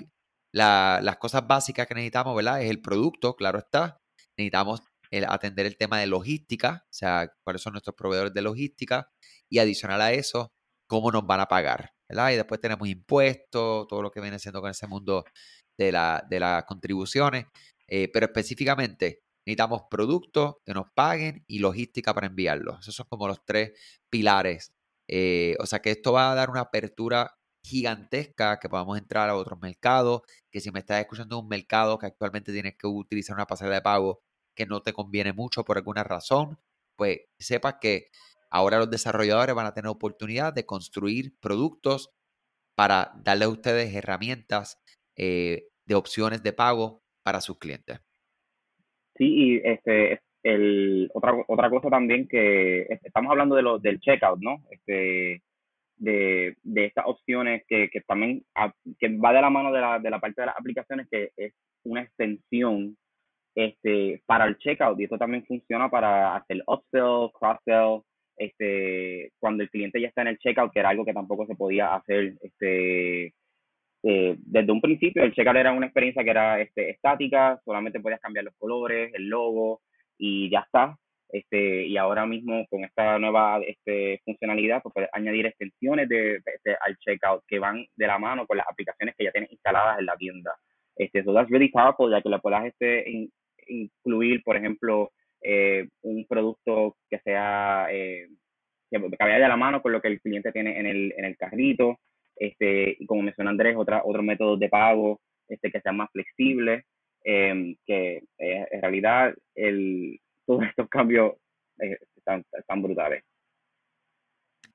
las 0.52 1.16
cosas 1.18 1.46
básicas 1.46 1.86
que 1.86 1.94
necesitamos, 1.94 2.34
¿verdad? 2.36 2.62
Es 2.62 2.70
el 2.70 2.80
producto, 2.80 3.34
claro 3.36 3.58
está. 3.58 4.00
Necesitamos 4.36 4.82
atender 5.28 5.66
el 5.66 5.76
tema 5.76 5.98
de 5.98 6.06
logística, 6.06 6.84
o 6.84 6.92
sea, 6.92 7.30
cuáles 7.44 7.62
son 7.62 7.72
nuestros 7.72 7.94
proveedores 7.96 8.34
de 8.34 8.42
logística. 8.42 9.10
Y 9.48 9.58
adicional 9.58 10.00
a 10.00 10.12
eso, 10.12 10.52
cómo 10.86 11.10
nos 11.12 11.26
van 11.26 11.40
a 11.40 11.46
pagar. 11.46 11.92
Y 12.08 12.36
después 12.36 12.60
tenemos 12.60 12.88
impuestos, 12.88 13.86
todo 13.88 14.02
lo 14.02 14.10
que 14.10 14.20
viene 14.20 14.38
siendo 14.38 14.60
con 14.60 14.70
ese 14.70 14.86
mundo 14.86 15.24
de, 15.76 15.92
la, 15.92 16.24
de 16.28 16.40
las 16.40 16.64
contribuciones. 16.64 17.46
Eh, 17.88 18.10
pero 18.12 18.26
específicamente 18.26 19.22
necesitamos 19.44 19.82
productos 19.90 20.56
que 20.64 20.74
nos 20.74 20.86
paguen 20.94 21.44
y 21.46 21.58
logística 21.58 22.14
para 22.14 22.26
enviarlos. 22.26 22.80
Esos 22.80 22.94
son 22.94 23.06
como 23.08 23.28
los 23.28 23.44
tres 23.44 23.72
pilares. 24.10 24.72
Eh, 25.08 25.56
o 25.60 25.66
sea 25.66 25.80
que 25.80 25.90
esto 25.90 26.12
va 26.12 26.32
a 26.32 26.34
dar 26.34 26.50
una 26.50 26.60
apertura 26.62 27.36
gigantesca 27.62 28.58
que 28.60 28.68
podamos 28.68 28.98
entrar 28.98 29.28
a 29.28 29.36
otros 29.36 29.60
mercados, 29.60 30.22
que 30.50 30.60
si 30.60 30.70
me 30.70 30.80
estás 30.80 31.00
escuchando 31.00 31.38
un 31.38 31.48
mercado 31.48 31.98
que 31.98 32.06
actualmente 32.06 32.52
tienes 32.52 32.76
que 32.76 32.86
utilizar 32.86 33.34
una 33.34 33.46
pasarela 33.46 33.76
de 33.76 33.82
pago 33.82 34.22
que 34.54 34.66
no 34.66 34.82
te 34.82 34.92
conviene 34.92 35.32
mucho 35.32 35.64
por 35.64 35.76
alguna 35.76 36.04
razón, 36.04 36.58
pues 36.96 37.20
sepas 37.38 37.76
que 37.80 38.10
Ahora 38.50 38.78
los 38.78 38.90
desarrolladores 38.90 39.54
van 39.54 39.66
a 39.66 39.74
tener 39.74 39.88
oportunidad 39.88 40.52
de 40.52 40.66
construir 40.66 41.38
productos 41.40 42.14
para 42.74 43.12
darle 43.22 43.46
a 43.46 43.48
ustedes 43.48 43.94
herramientas 43.94 44.82
eh, 45.16 45.68
de 45.84 45.94
opciones 45.94 46.42
de 46.42 46.52
pago 46.52 47.02
para 47.22 47.40
sus 47.40 47.58
clientes. 47.58 48.00
Sí, 49.16 49.24
y 49.24 49.56
este, 49.64 50.20
el, 50.46 51.10
otra, 51.12 51.34
otra 51.48 51.68
cosa 51.68 51.90
también 51.90 52.28
que 52.28 52.86
estamos 53.02 53.30
hablando 53.30 53.56
de 53.56 53.62
lo, 53.62 53.78
del 53.78 53.98
checkout, 54.00 54.40
¿no? 54.40 54.62
Este, 54.70 55.42
de, 55.96 56.56
de 56.62 56.84
estas 56.84 57.04
opciones 57.06 57.64
que, 57.66 57.88
que 57.90 58.00
también 58.02 58.44
que 58.98 59.08
va 59.16 59.32
de 59.32 59.40
la 59.40 59.50
mano 59.50 59.72
de 59.72 59.80
la, 59.80 59.98
de 59.98 60.10
la 60.10 60.20
parte 60.20 60.42
de 60.42 60.46
las 60.46 60.56
aplicaciones 60.56 61.08
que 61.10 61.30
es 61.36 61.52
una 61.84 62.02
extensión 62.02 62.96
este, 63.56 64.22
para 64.26 64.44
el 64.44 64.58
checkout 64.58 65.00
y 65.00 65.04
esto 65.04 65.18
también 65.18 65.44
funciona 65.46 65.88
para 65.90 66.36
hacer 66.36 66.62
upsell, 66.66 67.32
cross-sell, 67.32 68.02
este, 68.36 69.32
cuando 69.40 69.62
el 69.62 69.70
cliente 69.70 70.00
ya 70.00 70.08
está 70.08 70.20
en 70.20 70.28
el 70.28 70.38
checkout, 70.38 70.72
que 70.72 70.80
era 70.80 70.90
algo 70.90 71.04
que 71.04 71.14
tampoco 71.14 71.46
se 71.46 71.54
podía 71.54 71.94
hacer 71.94 72.34
este, 72.42 73.32
eh, 74.02 74.36
desde 74.38 74.72
un 74.72 74.82
principio. 74.82 75.24
El 75.24 75.32
checkout 75.32 75.56
era 75.56 75.72
una 75.72 75.86
experiencia 75.86 76.22
que 76.22 76.30
era 76.30 76.60
este, 76.60 76.90
estática, 76.90 77.58
solamente 77.64 77.98
podías 77.98 78.20
cambiar 78.20 78.44
los 78.44 78.54
colores, 78.58 79.12
el 79.14 79.28
logo 79.28 79.80
y 80.18 80.50
ya 80.50 80.60
está. 80.60 80.96
este, 81.28 81.86
y 81.86 81.96
ahora 81.96 82.24
mismo 82.26 82.66
con 82.70 82.84
esta 82.84 83.18
nueva 83.18 83.60
este, 83.66 84.20
funcionalidad, 84.24 84.82
pues 84.82 84.92
puedes 84.94 85.10
añadir 85.12 85.46
extensiones 85.46 86.08
de, 86.08 86.40
al 86.80 86.96
checkout 86.98 87.42
que 87.46 87.58
van 87.58 87.84
de 87.96 88.06
la 88.06 88.18
mano 88.18 88.46
con 88.46 88.56
las 88.56 88.68
aplicaciones 88.68 89.14
que 89.16 89.24
ya 89.24 89.32
tienes 89.32 89.50
instaladas 89.52 89.98
en 89.98 90.06
la 90.06 90.16
tienda. 90.16 90.54
Este, 90.96 91.20
eso 91.20 91.38
es 91.38 91.48
really 91.50 91.68
powerful, 91.68 92.10
ya 92.10 92.22
que 92.22 92.28
le 92.28 92.38
puedas 92.38 92.64
este, 92.66 93.28
incluir, 93.66 94.42
por 94.44 94.56
ejemplo, 94.56 95.12
eh, 95.42 95.88
un 96.02 96.26
producto 96.26 96.96
que 97.10 97.18
sea 97.20 97.88
eh, 97.90 98.28
que, 98.90 98.98
vaya 98.98 99.38
de 99.38 99.48
la 99.48 99.56
mano 99.56 99.82
con 99.82 99.92
lo 99.92 100.00
que 100.00 100.08
el 100.08 100.20
cliente 100.20 100.52
tiene 100.52 100.78
en 100.78 100.86
el, 100.86 101.14
en 101.16 101.24
el 101.24 101.36
carrito. 101.36 101.98
Este, 102.36 102.96
y 102.98 103.06
como 103.06 103.22
mencionó 103.22 103.50
Andrés, 103.50 103.76
otra, 103.76 104.02
otros 104.04 104.24
métodos 104.24 104.58
de 104.58 104.68
pago 104.68 105.20
este, 105.48 105.70
que 105.70 105.80
sean 105.80 105.96
más 105.96 106.10
flexibles, 106.12 106.84
em, 107.28 107.76
que 107.84 108.22
eh, 108.38 108.66
en 108.70 108.80
realidad 108.80 109.34
el, 109.56 110.20
todos 110.46 110.62
estos 110.70 110.88
cambios 110.88 111.32
eh, 111.80 111.98
están, 112.16 112.82
brutales. 112.82 113.24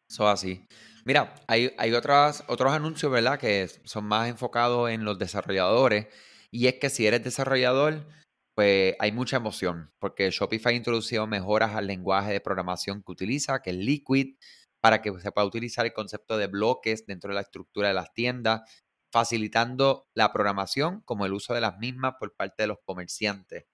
Eso 0.09 0.27
así. 0.27 0.65
Mira, 1.05 1.33
hay, 1.47 1.71
hay 1.77 1.93
otras, 1.93 2.43
otros 2.47 2.73
anuncios, 2.73 3.09
¿verdad? 3.09 3.39
Que 3.39 3.67
son 3.85 4.05
más 4.05 4.29
enfocados 4.29 4.91
en 4.91 5.05
los 5.05 5.17
desarrolladores. 5.17 6.07
Y 6.51 6.67
es 6.67 6.75
que 6.75 6.89
si 6.89 7.07
eres 7.07 7.23
desarrollador, 7.23 8.05
pues 8.53 8.95
hay 8.99 9.13
mucha 9.13 9.37
emoción, 9.37 9.89
porque 9.99 10.29
Shopify 10.29 10.73
ha 10.73 10.77
introducido 10.77 11.25
mejoras 11.27 11.73
al 11.75 11.87
lenguaje 11.87 12.33
de 12.33 12.41
programación 12.41 13.01
que 13.01 13.11
utiliza, 13.13 13.61
que 13.61 13.69
es 13.69 13.77
Liquid, 13.77 14.35
para 14.81 15.01
que 15.01 15.17
se 15.19 15.31
pueda 15.31 15.47
utilizar 15.47 15.85
el 15.85 15.93
concepto 15.93 16.37
de 16.37 16.47
bloques 16.47 17.05
dentro 17.05 17.29
de 17.29 17.35
la 17.35 17.41
estructura 17.41 17.87
de 17.87 17.93
las 17.93 18.13
tiendas, 18.13 18.61
facilitando 19.11 20.07
la 20.15 20.31
programación 20.31 21.01
como 21.01 21.25
el 21.25 21.33
uso 21.33 21.53
de 21.53 21.61
las 21.61 21.77
mismas 21.77 22.15
por 22.19 22.35
parte 22.35 22.63
de 22.63 22.67
los 22.67 22.77
comerciantes. 22.85 23.65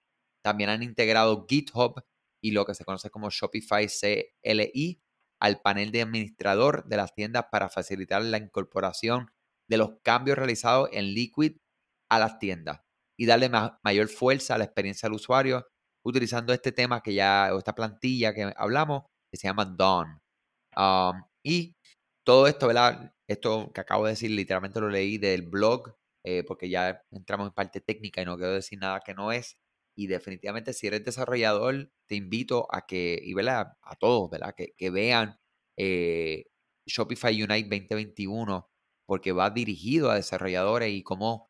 También 0.44 0.70
han 0.70 0.84
integrado 0.84 1.46
GitHub 1.48 2.04
y 2.42 2.52
lo 2.52 2.66
que 2.66 2.76
se 2.76 2.86
conoce 2.86 3.10
como 3.10 3.30
Shopify 3.30 3.88
CLI 3.88 5.02
al 5.40 5.62
panel 5.62 5.92
de 5.92 6.02
administrador 6.02 6.86
de 6.88 6.98
las 6.98 7.14
tiendas 7.14 7.46
para 7.52 7.70
facilitar 7.70 8.24
la 8.24 8.38
incorporación 8.38 9.32
de 9.70 9.78
los 9.78 10.00
cambios 10.04 10.38
realizados 10.38 10.90
en 10.92 11.14
Liquid 11.14 11.58
a 12.10 12.20
las 12.20 12.40
tiendas 12.40 12.82
y 13.18 13.26
darle 13.26 13.50
mayor 13.84 14.08
fuerza 14.08 14.56
a 14.56 14.58
la 14.58 14.64
experiencia 14.64 15.08
del 15.08 15.16
usuario 15.16 15.68
utilizando 16.06 16.54
este 16.54 16.72
tema 16.72 17.02
que 17.02 17.14
ya, 17.14 17.50
o 17.54 17.58
esta 17.58 17.76
plantilla 17.76 18.34
que 18.34 18.54
hablamos, 18.56 19.04
que 19.30 19.38
se 19.38 19.48
llama 19.48 19.66
Dawn. 19.66 20.22
Um, 20.76 21.24
y 21.44 21.76
todo 22.28 22.46
esto, 22.48 22.68
¿verdad? 22.68 23.14
Esto 23.30 23.72
que 23.74 23.80
acabo 23.80 24.04
de 24.04 24.12
decir, 24.12 24.32
literalmente 24.32 24.82
lo 24.82 24.90
leí 24.90 25.18
del 25.18 25.44
blog, 25.44 25.96
eh, 26.26 26.44
porque 26.44 26.70
ya 26.70 27.02
entramos 27.10 27.48
en 27.48 27.54
parte 27.54 27.80
técnica 27.80 28.22
y 28.22 28.26
no 28.26 28.36
quiero 28.36 28.52
decir 28.52 28.78
nada 28.80 29.00
que 29.00 29.14
no 29.14 29.32
es. 29.32 29.58
Y 29.96 30.08
definitivamente 30.08 30.74
si 30.74 30.88
eres 30.88 31.06
desarrollador, 31.06 31.90
te 32.06 32.16
invito 32.16 32.68
a 32.70 32.86
que, 32.86 33.18
y 33.24 33.34
¿verdad? 33.34 33.78
a 33.82 33.96
todos, 33.96 34.30
¿verdad? 34.30 34.54
Que, 34.58 34.74
que 34.78 34.90
vean 34.90 35.40
eh, 35.78 36.48
Shopify 36.86 37.32
Unite 37.42 37.70
2021, 37.70 38.70
porque 39.06 39.32
va 39.32 39.50
dirigido 39.50 40.12
a 40.12 40.16
desarrolladores 40.16 40.92
y 40.92 41.04
cómo 41.04 41.50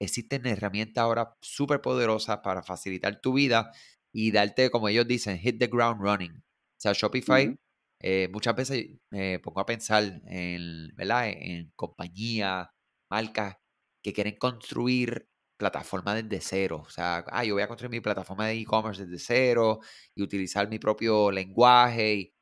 existen 0.00 0.46
herramientas 0.46 1.02
ahora 1.02 1.36
súper 1.40 1.80
poderosas 1.80 2.38
para 2.38 2.64
facilitar 2.64 3.20
tu 3.20 3.34
vida 3.34 3.70
y 4.12 4.32
darte, 4.32 4.68
como 4.70 4.88
ellos 4.88 5.06
dicen, 5.06 5.38
hit 5.38 5.60
the 5.60 5.68
ground 5.68 6.00
running. 6.00 6.32
O 6.32 6.80
sea, 6.80 6.92
Shopify, 6.92 7.56
eh, 8.00 8.28
muchas 8.32 8.54
veces 8.56 8.86
me 9.10 9.38
pongo 9.40 9.60
a 9.60 9.66
pensar 9.66 10.04
en, 10.26 10.88
¿verdad? 10.96 11.28
en 11.28 11.72
compañías, 11.76 12.68
marcas 13.10 13.56
que 14.02 14.12
quieren 14.12 14.36
construir 14.36 15.28
plataformas 15.56 16.22
desde 16.22 16.40
cero. 16.40 16.82
O 16.86 16.90
sea, 16.90 17.24
ah, 17.28 17.44
yo 17.44 17.54
voy 17.54 17.62
a 17.62 17.68
construir 17.68 17.90
mi 17.90 18.00
plataforma 18.00 18.46
de 18.46 18.54
e-commerce 18.54 19.06
desde 19.06 19.18
cero 19.24 19.80
y 20.14 20.22
utilizar 20.22 20.68
mi 20.68 20.78
propio 20.78 21.30
lenguaje. 21.30 22.14
Y, 22.14 22.34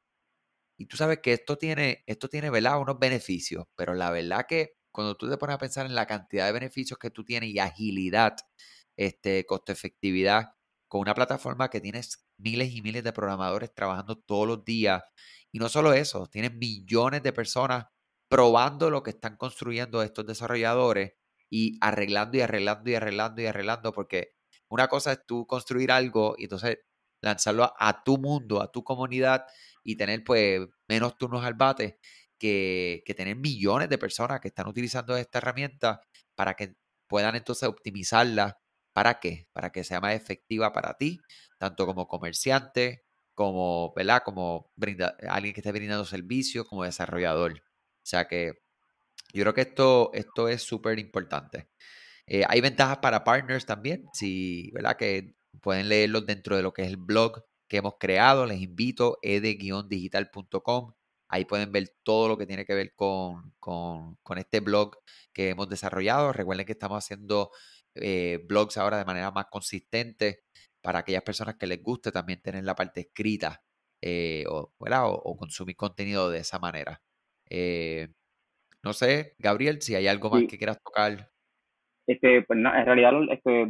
y, 0.78 0.86
tú 0.86 0.96
sabes 0.96 1.20
que 1.20 1.32
esto 1.34 1.58
tiene, 1.58 2.04
esto 2.06 2.28
tiene, 2.28 2.50
¿verdad? 2.50 2.80
Unos 2.80 2.98
beneficios, 2.98 3.66
pero 3.76 3.94
la 3.94 4.10
verdad 4.10 4.46
que 4.48 4.74
cuando 4.92 5.16
tú 5.16 5.28
te 5.30 5.36
pones 5.38 5.54
a 5.56 5.58
pensar 5.58 5.86
en 5.86 5.94
la 5.94 6.06
cantidad 6.06 6.46
de 6.46 6.52
beneficios 6.52 6.98
que 6.98 7.10
tú 7.10 7.24
tienes 7.24 7.50
y 7.50 7.58
agilidad, 7.58 8.36
este, 8.96 9.44
costo 9.46 9.72
efectividad, 9.72 10.54
con 10.88 11.00
una 11.02 11.14
plataforma 11.14 11.70
que 11.70 11.80
tienes 11.80 12.26
miles 12.38 12.72
y 12.72 12.82
miles 12.82 13.04
de 13.04 13.12
programadores 13.12 13.74
trabajando 13.74 14.16
todos 14.18 14.46
los 14.46 14.64
días. 14.64 15.02
Y 15.54 15.60
no 15.60 15.68
solo 15.68 15.92
eso, 15.92 16.26
tienes 16.26 16.52
millones 16.52 17.22
de 17.22 17.32
personas 17.32 17.86
probando 18.28 18.90
lo 18.90 19.04
que 19.04 19.10
están 19.10 19.36
construyendo 19.36 20.02
estos 20.02 20.26
desarrolladores 20.26 21.12
y 21.48 21.78
arreglando 21.80 22.36
y 22.36 22.40
arreglando 22.40 22.90
y 22.90 22.94
arreglando 22.96 23.40
y 23.40 23.46
arreglando, 23.46 23.92
porque 23.92 24.32
una 24.68 24.88
cosa 24.88 25.12
es 25.12 25.24
tú 25.24 25.46
construir 25.46 25.92
algo 25.92 26.34
y 26.36 26.44
entonces 26.44 26.78
lanzarlo 27.22 27.62
a, 27.62 27.74
a 27.78 28.02
tu 28.02 28.18
mundo, 28.18 28.60
a 28.60 28.72
tu 28.72 28.82
comunidad 28.82 29.46
y 29.84 29.94
tener 29.94 30.24
pues 30.24 30.66
menos 30.88 31.16
turnos 31.16 31.44
al 31.44 31.54
bate 31.54 32.00
que, 32.36 33.14
tener 33.16 33.36
millones 33.36 33.88
de 33.88 33.96
personas 33.96 34.40
que 34.40 34.48
están 34.48 34.66
utilizando 34.66 35.16
esta 35.16 35.38
herramienta 35.38 36.00
para 36.34 36.54
que 36.54 36.74
puedan 37.06 37.36
entonces 37.36 37.68
optimizarla. 37.68 38.58
¿Para 38.92 39.20
qué? 39.20 39.48
Para 39.52 39.70
que 39.70 39.84
sea 39.84 40.00
más 40.00 40.14
efectiva 40.14 40.72
para 40.72 40.94
ti, 40.94 41.20
tanto 41.58 41.86
como 41.86 42.06
comerciante, 42.08 43.04
como, 43.34 43.92
¿verdad? 43.94 44.22
Como 44.24 44.72
brinda, 44.76 45.16
alguien 45.28 45.54
que 45.54 45.60
esté 45.60 45.72
brindando 45.72 46.04
servicios, 46.04 46.66
como 46.68 46.84
desarrollador. 46.84 47.52
O 47.52 48.06
sea 48.06 48.26
que 48.28 48.62
yo 49.32 49.42
creo 49.42 49.54
que 49.54 49.62
esto, 49.62 50.10
esto 50.14 50.48
es 50.48 50.62
súper 50.62 50.98
importante. 50.98 51.68
Eh, 52.26 52.44
hay 52.48 52.60
ventajas 52.60 52.98
para 52.98 53.24
partners 53.24 53.66
también, 53.66 54.06
si, 54.12 54.70
¿verdad? 54.72 54.96
Que 54.96 55.36
pueden 55.60 55.88
leerlos 55.88 56.26
dentro 56.26 56.56
de 56.56 56.62
lo 56.62 56.72
que 56.72 56.82
es 56.82 56.88
el 56.88 56.96
blog 56.96 57.44
que 57.68 57.78
hemos 57.78 57.94
creado. 57.98 58.46
Les 58.46 58.60
invito, 58.60 59.18
ede-digital.com 59.22 60.94
Ahí 61.28 61.44
pueden 61.46 61.72
ver 61.72 61.92
todo 62.04 62.28
lo 62.28 62.38
que 62.38 62.46
tiene 62.46 62.64
que 62.64 62.74
ver 62.74 62.94
con, 62.94 63.52
este 64.36 64.60
blog 64.60 64.96
que 65.32 65.48
hemos 65.50 65.68
desarrollado. 65.68 66.32
Recuerden 66.32 66.66
que 66.66 66.72
estamos 66.72 67.04
haciendo 67.04 67.50
eh, 67.96 68.44
blogs 68.46 68.76
ahora 68.76 68.98
de 68.98 69.04
manera 69.04 69.30
más 69.32 69.46
consistente 69.50 70.44
para 70.84 70.98
aquellas 70.98 71.22
personas 71.22 71.56
que 71.56 71.66
les 71.66 71.82
guste 71.82 72.12
también 72.12 72.42
tener 72.42 72.62
la 72.62 72.74
parte 72.74 73.00
escrita 73.00 73.62
eh, 74.02 74.44
o, 74.46 74.70
o, 74.78 75.36
consumir 75.38 75.76
contenido 75.76 76.30
de 76.30 76.40
esa 76.40 76.58
manera. 76.58 77.00
Eh, 77.48 78.08
no 78.82 78.92
sé, 78.92 79.32
Gabriel, 79.38 79.80
si 79.80 79.94
hay 79.94 80.06
algo 80.08 80.28
más 80.28 80.44
que 80.44 80.58
quieras 80.58 80.78
tocar. 80.82 81.30
Este, 82.06 82.42
pues 82.42 82.58
en 82.58 82.64
realidad, 82.64 83.14
este, 83.30 83.66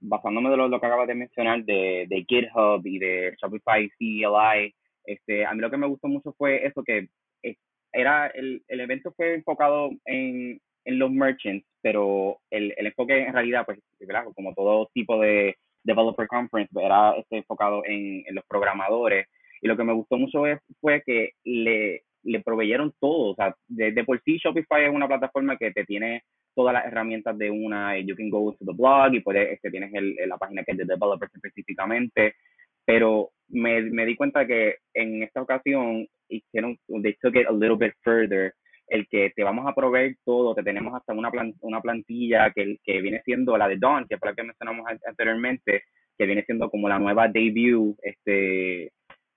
basándome 0.00 0.50
de 0.50 0.56
lo, 0.56 0.70
que 0.70 0.86
acabas 0.86 1.08
de 1.08 1.16
mencionar 1.16 1.64
de, 1.64 2.06
de 2.08 2.24
GitHub 2.28 2.86
y 2.86 3.00
de 3.00 3.34
Shopify 3.42 3.90
CLI, 3.98 4.72
este, 5.04 5.44
a 5.44 5.54
mí 5.54 5.60
lo 5.60 5.68
que 5.68 5.78
me 5.78 5.88
gustó 5.88 6.06
mucho 6.06 6.32
fue 6.38 6.64
eso, 6.64 6.84
que 6.84 7.08
era 7.92 8.28
el, 8.28 8.62
el 8.68 8.80
evento 8.80 9.12
fue 9.16 9.34
enfocado 9.34 9.90
en, 10.04 10.60
en 10.84 10.98
los 11.00 11.10
merchants, 11.10 11.66
pero 11.82 12.38
el, 12.50 12.72
el 12.76 12.86
enfoque 12.86 13.20
en 13.20 13.32
realidad, 13.32 13.66
pues, 13.66 13.80
como 14.36 14.54
todo 14.54 14.88
tipo 14.94 15.20
de 15.20 15.56
developer 15.84 16.26
conference, 16.26 16.72
era 16.80 17.14
este, 17.16 17.38
enfocado 17.38 17.82
en, 17.84 18.24
en 18.26 18.34
los 18.34 18.44
programadores. 18.46 19.26
Y 19.60 19.68
lo 19.68 19.76
que 19.76 19.84
me 19.84 19.92
gustó 19.92 20.16
mucho 20.16 20.42
fue 20.80 21.02
que 21.04 21.30
le, 21.44 22.02
le 22.22 22.40
proveyeron 22.40 22.92
todo. 23.00 23.32
O 23.32 23.34
sea, 23.34 23.54
de, 23.68 24.04
por 24.04 24.20
sí 24.22 24.38
Shopify 24.38 24.84
es 24.84 24.90
una 24.90 25.08
plataforma 25.08 25.56
que 25.56 25.70
te 25.70 25.84
tiene 25.84 26.22
todas 26.54 26.74
las 26.74 26.86
herramientas 26.86 27.36
de 27.38 27.50
una. 27.50 27.98
You 27.98 28.16
can 28.16 28.30
go 28.30 28.52
to 28.52 28.64
the 28.64 28.72
blog 28.72 29.14
y 29.14 29.20
puedes, 29.20 29.52
este, 29.52 29.70
tienes 29.70 29.92
el, 29.94 30.16
la 30.26 30.36
página 30.36 30.64
que 30.64 30.72
es 30.72 30.78
de 30.78 30.84
developers 30.84 31.34
específicamente 31.34 32.34
pero 32.84 33.30
me, 33.48 33.82
me 33.82 34.06
di 34.06 34.16
cuenta 34.16 34.46
que 34.46 34.76
en 34.94 35.22
esta 35.22 35.42
ocasión 35.42 36.06
hicieron, 36.28 36.78
they 37.02 37.16
took 37.20 37.36
it 37.36 37.46
a 37.46 37.52
little 37.52 37.76
bit 37.76 37.94
further, 38.02 38.54
el 38.92 39.08
que 39.08 39.32
te 39.34 39.42
vamos 39.42 39.66
a 39.66 39.74
proveer 39.74 40.16
todo, 40.22 40.54
te 40.54 40.62
tenemos 40.62 40.94
hasta 40.94 41.14
una, 41.14 41.30
una 41.60 41.80
plantilla 41.80 42.50
que, 42.50 42.76
que 42.84 43.00
viene 43.00 43.22
siendo 43.24 43.56
la 43.56 43.66
de 43.66 43.78
Dawn, 43.78 44.06
que 44.06 44.18
fue 44.18 44.28
la 44.28 44.34
que 44.34 44.42
mencionamos 44.42 44.84
anteriormente, 45.06 45.84
que 46.18 46.26
viene 46.26 46.44
siendo 46.44 46.68
como 46.68 46.90
la 46.90 46.98
nueva 46.98 47.26
debut, 47.28 47.96
este, 48.02 48.92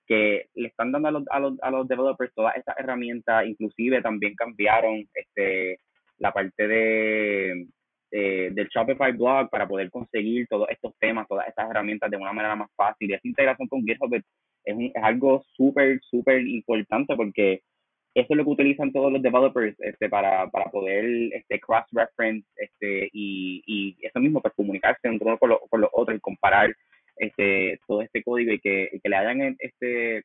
que 0.06 0.48
le 0.56 0.68
están 0.68 0.92
dando 0.92 1.08
a 1.08 1.12
los, 1.12 1.24
a 1.30 1.40
los, 1.40 1.54
a 1.62 1.72
los 1.72 1.88
developers 1.88 2.34
todas 2.34 2.58
estas 2.58 2.78
herramientas, 2.78 3.46
inclusive 3.48 4.02
también 4.02 4.36
cambiaron 4.36 5.06
este, 5.14 5.80
la 6.18 6.34
parte 6.34 6.68
de, 6.68 7.68
eh, 8.12 8.50
del 8.52 8.68
Shopify 8.68 9.14
blog 9.14 9.50
para 9.50 9.70
poder 9.70 9.90
conseguir 9.90 10.48
todos 10.48 10.68
estos 10.70 10.94
temas, 11.00 11.30
todas 11.30 11.48
estas 11.48 11.70
herramientas 11.70 12.12
de 12.12 12.18
una 12.18 12.34
manera 12.34 12.58
más 12.58 12.70
fácil. 12.76 13.10
Y 13.10 13.14
esa 13.14 13.26
integración 13.28 13.70
con 13.70 13.86
GitHub 13.86 14.14
es, 14.16 14.24
es 14.66 14.92
algo 15.02 15.46
súper, 15.56 16.02
súper 16.02 16.46
importante 16.46 17.16
porque 17.16 17.62
eso 18.16 18.28
es 18.30 18.38
lo 18.38 18.44
que 18.44 18.50
utilizan 18.50 18.92
todos 18.92 19.12
los 19.12 19.22
developers 19.22 19.76
este, 19.80 20.10
para, 20.10 20.50
poder 20.72 21.06
este, 21.34 21.60
cross-reference 21.60 22.48
este, 22.56 23.10
y, 23.14 23.62
y 23.66 23.98
eso 24.02 24.20
mismo, 24.20 24.42
pues 24.42 24.54
comunicarse 24.56 25.08
con, 25.20 25.38
con, 25.38 25.58
con 25.70 25.82
los 25.82 25.90
otros 25.94 26.18
y 26.18 26.22
comparar 26.22 26.76
este, 27.18 27.80
todo 27.88 28.02
este 28.02 28.24
código 28.24 28.52
y 28.52 28.60
que, 28.60 29.00
le 29.04 29.16
hayan 29.16 29.56
este, 29.60 30.24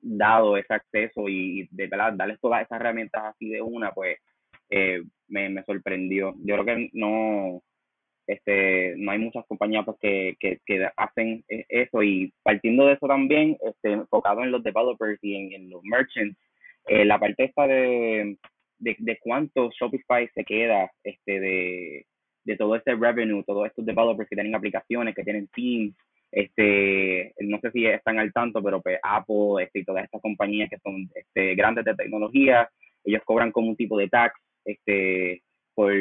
dado 0.00 0.56
ese 0.56 0.72
acceso 0.74 1.28
y 1.28 1.68
de 1.70 1.86
verdad 1.88 2.14
darles 2.14 2.40
todas 2.40 2.62
esas 2.62 2.80
herramientas 2.80 3.24
así 3.24 3.48
de 3.48 3.60
una, 3.60 3.92
pues 3.92 4.18
eh, 4.70 5.02
me, 5.28 5.48
me 5.48 5.64
sorprendió. 5.64 6.34
Yo 6.38 6.54
creo 6.54 6.64
que 6.64 6.90
no, 6.92 7.62
este, 8.26 8.94
no 8.96 9.12
hay 9.12 9.18
muchas 9.18 9.44
compañías 9.46 9.84
pues, 9.84 9.98
que, 10.00 10.88
hacen 10.96 11.44
e, 11.48 11.64
eso 11.68 12.02
y 12.02 12.32
partiendo 12.42 12.86
de 12.86 12.94
eso 12.94 13.06
también, 13.06 13.56
este, 13.62 13.92
enfocado 13.92 14.42
en 14.42 14.50
los 14.50 14.62
developers 14.62 15.18
y 15.22 15.54
en, 15.54 15.70
los 15.70 15.82
merchants, 15.84 16.38
eh, 16.86 17.04
la 17.04 17.18
parte 17.18 17.44
esta 17.44 17.66
de, 17.66 18.36
de, 18.78 18.96
de, 18.98 19.18
cuánto 19.20 19.70
Shopify 19.70 20.28
se 20.34 20.44
queda 20.44 20.90
este, 21.02 21.40
de, 21.40 22.06
de 22.44 22.56
todo 22.56 22.76
este 22.76 22.94
revenue, 22.94 23.44
todos 23.44 23.66
estos 23.66 23.84
developers 23.86 24.28
que 24.28 24.36
tienen 24.36 24.54
aplicaciones, 24.54 25.14
que 25.14 25.24
tienen 25.24 25.48
teams, 25.48 25.94
este, 26.30 27.32
no 27.40 27.58
sé 27.60 27.70
si 27.70 27.86
están 27.86 28.18
al 28.18 28.32
tanto, 28.32 28.62
pero 28.62 28.82
pues 28.82 28.98
Apple 29.02 29.62
este, 29.62 29.80
y 29.80 29.84
todas 29.84 30.04
estas 30.04 30.20
compañías 30.20 30.68
que 30.68 30.78
son 30.78 31.08
este, 31.14 31.54
grandes 31.54 31.84
de 31.84 31.94
tecnología, 31.94 32.68
ellos 33.04 33.22
cobran 33.24 33.52
como 33.52 33.68
un 33.68 33.76
tipo 33.76 33.96
de 33.96 34.08
tax, 34.08 34.34
este, 34.64 35.42
por, 35.74 35.92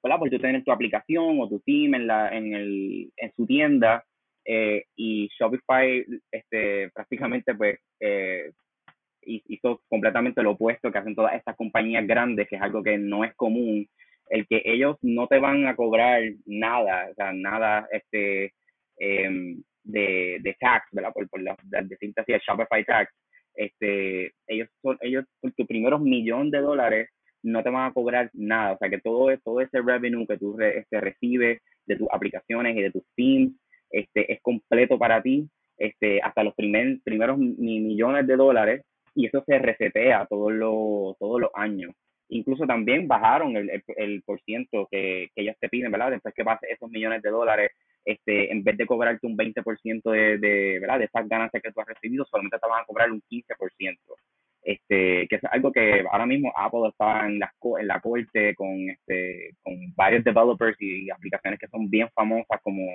por 0.00 0.30
tú 0.30 0.38
tener 0.38 0.64
tu 0.64 0.72
aplicación 0.72 1.40
o 1.40 1.48
tu 1.48 1.60
team 1.60 1.94
en, 1.94 2.06
la, 2.06 2.34
en, 2.36 2.54
el, 2.54 3.12
en 3.16 3.32
su 3.34 3.46
tienda 3.46 4.04
eh, 4.44 4.84
y 4.96 5.28
Shopify 5.38 6.04
este, 6.30 6.90
prácticamente 6.90 7.54
pues 7.54 7.78
eh, 8.00 8.52
hizo 9.26 9.80
completamente 9.88 10.42
lo 10.42 10.52
opuesto 10.52 10.90
que 10.90 10.98
hacen 10.98 11.14
todas 11.14 11.34
estas 11.34 11.56
compañías 11.56 12.06
grandes, 12.06 12.48
que 12.48 12.56
es 12.56 12.62
algo 12.62 12.82
que 12.82 12.98
no 12.98 13.24
es 13.24 13.34
común, 13.34 13.86
el 14.30 14.46
que 14.46 14.62
ellos 14.64 14.96
no 15.02 15.26
te 15.26 15.38
van 15.38 15.66
a 15.66 15.76
cobrar 15.76 16.22
nada, 16.46 17.08
o 17.10 17.14
sea, 17.14 17.32
nada 17.32 17.86
este, 17.90 18.52
em, 18.98 19.62
de, 19.82 20.38
de 20.40 20.56
tax, 20.58 20.86
¿verdad? 20.92 21.12
Por, 21.12 21.28
por 21.28 21.42
la, 21.42 21.56
decirte 21.84 22.20
así, 22.20 22.32
el 22.32 22.40
Shopify 22.40 22.84
tax, 22.84 23.12
este, 23.54 24.32
ellos 24.46 24.68
son, 24.82 24.98
ellos 25.00 25.24
por 25.40 25.52
tus 25.52 25.66
primeros 25.66 26.00
millones 26.00 26.50
de 26.52 26.60
dólares 26.60 27.08
no 27.42 27.62
te 27.62 27.70
van 27.70 27.90
a 27.90 27.92
cobrar 27.92 28.30
nada, 28.32 28.72
o 28.72 28.78
sea 28.78 28.88
que 28.88 29.00
todo, 29.00 29.36
todo 29.44 29.60
ese 29.60 29.80
revenue 29.82 30.26
que 30.26 30.38
tú 30.38 30.58
este, 30.60 31.00
recibes 31.00 31.60
de 31.86 31.96
tus 31.96 32.08
aplicaciones 32.10 32.76
y 32.76 32.80
de 32.80 32.90
tus 32.90 33.04
teams, 33.14 33.52
este, 33.90 34.32
es 34.32 34.40
completo 34.40 34.98
para 34.98 35.22
ti, 35.22 35.48
este, 35.76 36.20
hasta 36.22 36.42
los 36.42 36.54
primer, 36.54 36.98
primeros 37.04 37.38
millones 37.38 38.26
de 38.26 38.36
dólares, 38.36 38.82
y 39.14 39.26
eso 39.26 39.42
se 39.46 39.58
resetea 39.58 40.26
todos 40.26 40.52
los, 40.52 41.16
todos 41.18 41.40
los 41.40 41.50
años. 41.54 41.94
Incluso 42.28 42.66
también 42.66 43.06
bajaron 43.06 43.56
el, 43.56 43.82
el, 43.96 44.22
por 44.22 44.40
ciento 44.42 44.88
que, 44.90 45.28
que 45.34 45.42
ellos 45.42 45.56
te 45.60 45.68
piden, 45.68 45.92
¿verdad? 45.92 46.10
Después 46.10 46.34
que 46.34 46.44
pases 46.44 46.70
esos 46.70 46.90
millones 46.90 47.22
de 47.22 47.30
dólares, 47.30 47.70
este, 48.04 48.50
en 48.50 48.64
vez 48.64 48.76
de 48.76 48.86
cobrarte 48.86 49.26
un 49.26 49.36
20% 49.36 50.10
de, 50.10 50.38
de, 50.38 50.78
¿verdad? 50.80 50.98
de 50.98 51.04
esas 51.06 51.28
ganancias 51.28 51.62
que 51.62 51.72
tú 51.72 51.80
has 51.80 51.86
recibido, 51.86 52.24
solamente 52.24 52.58
te 52.58 52.68
van 52.68 52.82
a 52.82 52.86
cobrar 52.86 53.10
un 53.10 53.22
15%. 53.30 53.98
Este, 54.62 55.28
que 55.28 55.36
es 55.36 55.44
algo 55.50 55.70
que 55.70 56.02
ahora 56.10 56.24
mismo 56.24 56.50
Apple 56.56 56.88
está 56.88 57.26
en 57.26 57.38
la, 57.38 57.52
en 57.78 57.86
la 57.86 58.00
corte 58.00 58.54
con, 58.54 58.88
este, 58.88 59.50
con 59.62 59.74
varios 59.94 60.24
developers 60.24 60.76
y 60.80 61.10
aplicaciones 61.10 61.60
que 61.60 61.68
son 61.68 61.90
bien 61.90 62.08
famosas 62.14 62.62
como, 62.62 62.86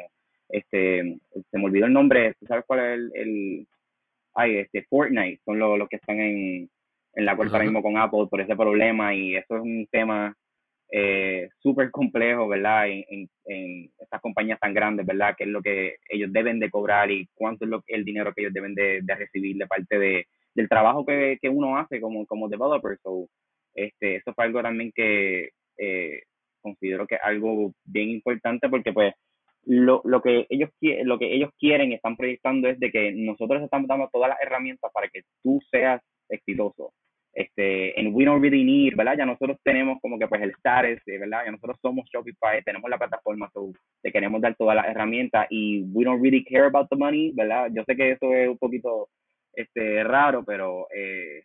este, 0.50 1.20
se 1.52 1.58
me 1.60 1.66
olvidó 1.66 1.86
el 1.86 1.94
nombre, 1.94 2.34
¿tú 2.40 2.48
sabes 2.48 2.66
cuál 2.66 2.80
es 2.80 2.86
el, 2.96 3.12
el 3.14 3.68
ay, 4.40 4.58
este, 4.58 4.84
Fortnite, 4.84 5.42
son 5.44 5.60
los, 5.60 5.90
que 5.90 5.98
están 5.98 6.20
en, 6.20 6.70
en 7.14 7.26
la 7.26 7.36
corte 7.36 7.54
ahora 7.54 7.66
mismo 7.66 7.82
con 7.82 7.98
Apple 7.98 8.28
por 8.30 8.42
ese 8.42 8.56
problema 8.56 9.14
y 9.14 9.36
eso 9.36 9.58
es 9.58 9.62
un 9.62 9.88
tema 9.92 10.34
eh, 10.92 11.50
súper 11.60 11.92
complejo, 11.92 12.48
¿verdad? 12.48 12.90
En, 12.90 13.30
en, 13.46 13.92
estas 14.00 14.22
compañías 14.22 14.60
tan 14.60 14.74
grandes, 14.74 15.06
¿verdad? 15.06 15.36
¿Qué 15.38 15.44
es 15.44 15.50
lo 15.50 15.62
que 15.62 15.98
ellos 16.10 16.32
deben 16.32 16.60
de 16.60 16.70
cobrar 16.70 17.12
y 17.12 17.28
cuánto 17.34 17.66
es 17.66 17.72
lo, 17.72 17.84
el 17.88 18.06
dinero 18.06 18.34
que 18.34 18.42
ellos 18.42 18.54
deben 18.54 18.74
de, 18.76 19.02
de 19.04 19.16
recibir 19.16 19.58
de 19.58 19.68
parte 19.68 20.00
de, 20.00 20.28
del 20.56 20.70
trabajo 20.70 21.06
que, 21.06 21.38
que, 21.42 21.50
uno 21.50 21.78
hace 21.78 22.00
como, 22.00 22.26
como 22.26 22.48
developer. 22.48 22.98
So, 23.04 23.28
este, 23.76 24.18
eso 24.18 24.34
fue 24.34 24.46
algo 24.46 24.64
también 24.64 24.92
que 24.96 25.50
eh, 25.78 26.24
considero 26.62 27.06
que 27.08 27.16
es 27.16 27.22
algo 27.24 27.74
bien 27.84 28.10
importante 28.10 28.70
porque 28.70 28.94
pues 28.94 29.14
lo, 29.66 30.02
lo 30.06 30.22
que 30.22 30.48
ellos 30.50 30.70
lo 31.04 31.20
que 31.20 31.34
ellos 31.34 31.52
quieren 31.60 31.92
y 31.92 31.96
están 31.96 32.18
proyectando 32.18 32.68
es 32.68 32.80
de 32.80 32.92
que 32.92 33.12
nosotros 33.12 33.62
estamos 33.62 33.88
dando 33.88 34.10
todas 34.12 34.30
las 34.30 34.42
herramientas 34.42 34.92
para 34.94 35.10
que 35.10 35.22
tú 35.44 35.60
seas 35.70 36.02
exitoso 36.30 36.94
este, 37.34 38.00
en 38.00 38.14
We 38.14 38.26
Don't 38.26 38.42
Really 38.42 38.64
Need, 38.64 38.96
¿verdad? 38.98 39.16
Ya 39.18 39.26
nosotros 39.26 39.58
tenemos 39.64 40.00
como 40.02 40.18
que 40.18 40.28
pues 40.28 40.42
el 40.42 40.52
status, 40.52 41.02
¿verdad? 41.06 41.46
Ya 41.46 41.52
nosotros 41.52 41.78
somos 41.82 42.10
Shopify, 42.12 42.64
tenemos 42.64 42.90
la 42.90 42.98
plataforma, 42.98 43.50
so 43.54 43.72
te 44.02 44.12
queremos 44.12 44.42
dar 44.42 44.56
todas 44.56 44.76
las 44.76 44.88
herramientas 44.88 45.48
y 45.50 45.84
we 45.94 46.04
don't 46.04 46.22
really 46.22 46.44
care 46.44 46.66
about 46.66 46.90
the 46.90 46.96
money, 46.96 47.32
¿verdad? 47.34 47.70
Yo 47.74 47.84
sé 47.86 47.96
que 47.96 48.12
eso 48.12 48.34
es 48.34 48.50
un 48.50 48.58
poquito 48.58 49.10
este, 49.54 50.04
raro, 50.04 50.44
pero 50.44 50.88
eh, 50.94 51.44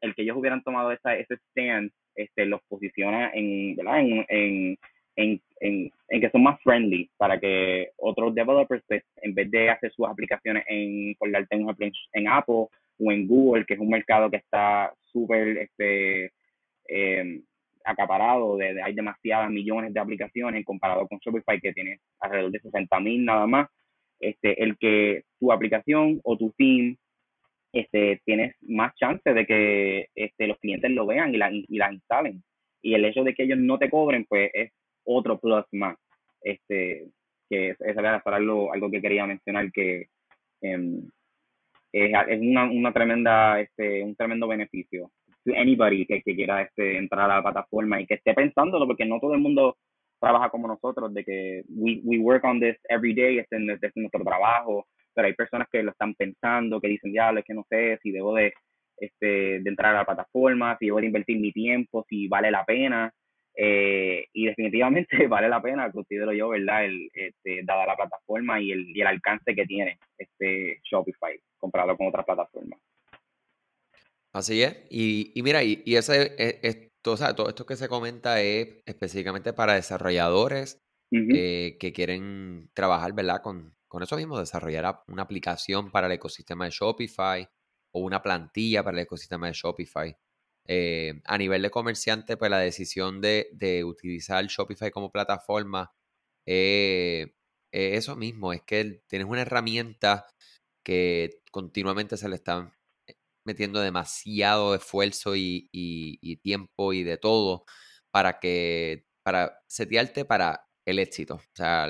el 0.00 0.14
que 0.14 0.22
ellos 0.22 0.36
hubieran 0.36 0.62
tomado 0.62 0.92
esa, 0.92 1.16
ese 1.16 1.34
stand 1.50 1.90
este, 2.14 2.46
los 2.46 2.60
posiciona 2.68 3.30
en, 3.34 3.76
¿verdad? 3.76 4.00
En, 4.00 4.26
en, 4.28 4.78
en, 5.18 5.40
en, 5.60 5.90
en, 6.08 6.20
que 6.20 6.30
son 6.30 6.44
más 6.44 6.60
friendly 6.62 7.10
para 7.16 7.38
que 7.40 7.90
otros 7.96 8.34
developers, 8.34 8.82
pues, 8.86 9.02
en 9.16 9.34
vez 9.34 9.50
de 9.50 9.68
hacer 9.68 9.92
sus 9.92 10.06
aplicaciones 10.06 10.64
en, 10.68 11.14
por 11.16 11.30
darte 11.30 11.56
un 11.56 11.74
en 12.12 12.28
Apple 12.28 12.68
o 13.00 13.12
en 13.12 13.26
Google, 13.26 13.66
que 13.66 13.74
es 13.74 13.80
un 13.80 13.88
mercado 13.88 14.30
que 14.30 14.36
está 14.36 14.92
súper 15.12 15.58
este, 15.58 16.32
eh, 16.88 17.40
acaparado, 17.84 18.56
de, 18.56 18.80
hay 18.80 18.94
demasiadas 18.94 19.50
millones 19.50 19.92
de 19.92 20.00
aplicaciones 20.00 20.64
comparado 20.64 21.08
con 21.08 21.18
Shopify 21.18 21.60
que 21.60 21.72
tiene 21.72 21.98
alrededor 22.20 22.52
de 22.52 22.60
60 22.60 23.00
mil 23.00 23.24
nada 23.24 23.46
más, 23.46 23.68
este, 24.20 24.62
el 24.62 24.78
que 24.78 25.24
tu 25.40 25.50
aplicación 25.50 26.20
o 26.22 26.36
tu 26.36 26.52
theme 26.56 26.96
este, 27.72 28.20
tienes 28.24 28.54
más 28.60 28.94
chance 28.94 29.32
de 29.32 29.46
que 29.46 30.08
este, 30.14 30.46
los 30.46 30.58
clientes 30.58 30.90
lo 30.92 31.06
vean 31.06 31.34
y 31.34 31.38
la, 31.38 31.50
y 31.52 31.76
la 31.76 31.92
instalen. 31.92 32.42
Y 32.82 32.94
el 32.94 33.04
hecho 33.04 33.24
de 33.24 33.34
que 33.34 33.42
ellos 33.42 33.58
no 33.58 33.78
te 33.78 33.90
cobren, 33.90 34.24
pues 34.24 34.50
es 34.54 34.70
otro 35.08 35.38
plus 35.38 35.64
más. 35.72 35.96
Este, 36.42 37.08
que 37.48 37.70
es, 37.70 37.80
era 37.80 38.22
algo, 38.24 38.72
algo 38.72 38.90
que 38.90 39.00
quería 39.00 39.26
mencionar 39.26 39.72
que 39.72 40.06
em, 40.60 41.08
es, 41.92 42.40
una, 42.40 42.70
una, 42.70 42.92
tremenda, 42.92 43.60
este, 43.60 44.02
un 44.02 44.14
tremendo 44.14 44.46
beneficio. 44.46 45.10
To 45.44 45.52
anybody 45.54 46.04
que, 46.06 46.22
que 46.22 46.34
quiera 46.34 46.62
este, 46.62 46.98
entrar 46.98 47.30
a 47.30 47.36
la 47.36 47.42
plataforma 47.42 48.00
y 48.00 48.06
que 48.06 48.14
esté 48.14 48.34
pensándolo, 48.34 48.86
porque 48.86 49.06
no 49.06 49.18
todo 49.18 49.34
el 49.34 49.40
mundo 49.40 49.76
trabaja 50.20 50.50
como 50.50 50.68
nosotros, 50.68 51.12
de 51.14 51.24
que 51.24 51.62
we, 51.68 52.00
we 52.04 52.18
work 52.18 52.44
on 52.44 52.60
this 52.60 52.76
every 52.88 53.14
day, 53.14 53.38
este, 53.38 53.56
este 53.72 53.86
es 53.86 53.96
nuestro 53.96 54.24
trabajo, 54.24 54.86
pero 55.14 55.26
hay 55.26 55.34
personas 55.34 55.68
que 55.70 55.82
lo 55.82 55.92
están 55.92 56.14
pensando, 56.14 56.80
que 56.80 56.88
dicen, 56.88 57.12
ya, 57.12 57.30
es 57.30 57.44
que 57.44 57.54
no 57.54 57.64
sé 57.68 57.98
si 58.02 58.10
debo 58.10 58.34
de, 58.34 58.52
este, 58.98 59.60
de 59.60 59.70
entrar 59.70 59.94
a 59.94 59.98
la 59.98 60.04
plataforma, 60.04 60.76
si 60.78 60.86
debo 60.86 61.00
de 61.00 61.06
invertir 61.06 61.38
mi 61.38 61.52
tiempo, 61.52 62.04
si 62.08 62.28
vale 62.28 62.50
la 62.50 62.64
pena. 62.64 63.12
Eh, 63.60 64.28
y 64.32 64.46
definitivamente 64.46 65.08
vale 65.28 65.48
la 65.48 65.60
pena, 65.60 65.90
considero 65.90 66.32
yo, 66.32 66.50
¿verdad? 66.50 66.84
El, 66.84 67.10
este, 67.12 67.62
dada 67.64 67.86
la 67.86 67.96
plataforma 67.96 68.60
y 68.60 68.70
el, 68.70 68.96
y 68.96 69.00
el 69.00 69.06
alcance 69.08 69.52
que 69.52 69.66
tiene 69.66 69.98
este 70.16 70.80
Shopify 70.84 71.36
comparado 71.58 71.96
con 71.96 72.06
otras 72.06 72.24
plataformas. 72.24 72.78
Así 74.32 74.62
es. 74.62 74.86
Y, 74.90 75.32
y 75.34 75.42
mira, 75.42 75.64
y, 75.64 75.82
y 75.84 75.96
ese, 75.96 76.34
e, 76.38 76.60
esto, 76.62 77.12
o 77.12 77.16
sea, 77.16 77.34
todo 77.34 77.48
esto 77.48 77.66
que 77.66 77.74
se 77.74 77.88
comenta 77.88 78.40
es 78.40 78.80
específicamente 78.86 79.52
para 79.52 79.74
desarrolladores 79.74 80.80
eh, 81.10 81.78
que 81.80 81.92
quieren 81.92 82.70
trabajar, 82.74 83.12
¿verdad? 83.12 83.42
Con, 83.42 83.74
con 83.88 84.04
eso 84.04 84.16
mismo, 84.16 84.38
desarrollar 84.38 85.00
una 85.08 85.22
aplicación 85.22 85.90
para 85.90 86.06
el 86.06 86.12
ecosistema 86.12 86.66
de 86.66 86.70
Shopify 86.70 87.48
o 87.90 88.00
una 88.00 88.22
plantilla 88.22 88.84
para 88.84 88.98
el 88.98 89.02
ecosistema 89.02 89.48
de 89.48 89.54
Shopify. 89.54 90.14
Eh, 90.68 91.20
a 91.24 91.38
nivel 91.38 91.62
de 91.62 91.70
comerciante, 91.70 92.36
pues 92.36 92.50
la 92.50 92.58
decisión 92.58 93.20
de, 93.20 93.48
de 93.52 93.84
utilizar 93.84 94.44
Shopify 94.46 94.90
como 94.90 95.10
plataforma 95.10 95.92
eh, 96.50 97.32
eso 97.72 98.16
mismo, 98.16 98.52
es 98.52 98.62
que 98.62 99.02
tienes 99.08 99.28
una 99.28 99.42
herramienta 99.42 100.26
que 100.84 101.42
continuamente 101.52 102.16
se 102.16 102.28
le 102.28 102.36
está 102.36 102.74
metiendo 103.46 103.80
demasiado 103.80 104.74
esfuerzo 104.74 105.36
y, 105.36 105.68
tiempo 106.42 106.92
y 106.92 107.02
de 107.04 107.18
todo 107.18 107.64
para 108.12 108.40
que 108.40 109.06
para 109.24 109.60
setearte 109.68 110.24
para 110.24 110.66
el 110.86 110.98
éxito. 110.98 111.36
O 111.36 111.42
sea, 111.54 111.88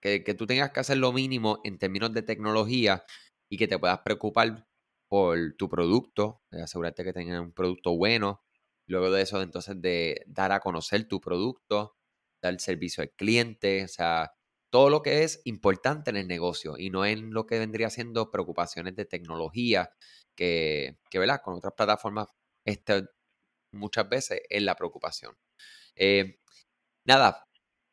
que, 0.00 0.24
que, 0.24 0.34
tú 0.34 0.46
tengas 0.46 0.72
que 0.72 0.80
hacer 0.80 0.98
lo 0.98 1.12
mínimo 1.12 1.60
en 1.64 1.78
términos 1.78 2.12
de 2.12 2.22
tecnología 2.22 3.04
y 3.50 3.58
que 3.58 3.68
te 3.68 3.78
puedas 3.78 4.00
preocupar 4.00 4.66
por 5.10 5.56
tu 5.58 5.68
producto, 5.68 6.42
asegurarte 6.52 7.04
que 7.04 7.12
tengas 7.12 7.40
un 7.40 7.52
producto 7.52 7.96
bueno. 7.96 8.42
Luego 8.86 9.10
de 9.10 9.22
eso, 9.22 9.42
entonces, 9.42 9.80
de 9.82 10.22
dar 10.28 10.52
a 10.52 10.60
conocer 10.60 11.08
tu 11.08 11.20
producto, 11.20 11.96
dar 12.42 12.60
servicio 12.60 13.02
al 13.02 13.10
cliente, 13.12 13.84
o 13.84 13.88
sea, 13.88 14.32
todo 14.70 14.88
lo 14.90 15.02
que 15.02 15.24
es 15.24 15.42
importante 15.44 16.10
en 16.10 16.16
el 16.16 16.28
negocio 16.28 16.76
y 16.78 16.90
no 16.90 17.04
en 17.06 17.32
lo 17.32 17.46
que 17.46 17.58
vendría 17.58 17.90
siendo 17.90 18.30
preocupaciones 18.30 18.94
de 18.96 19.04
tecnología, 19.04 19.90
que, 20.36 20.98
que 21.10 21.18
¿verdad? 21.18 21.40
Con 21.44 21.54
otras 21.56 21.74
plataformas, 21.76 22.28
esta 22.64 23.02
muchas 23.72 24.08
veces 24.08 24.42
es 24.48 24.62
la 24.62 24.76
preocupación. 24.76 25.36
Eh, 25.96 26.38
nada, 27.06 27.46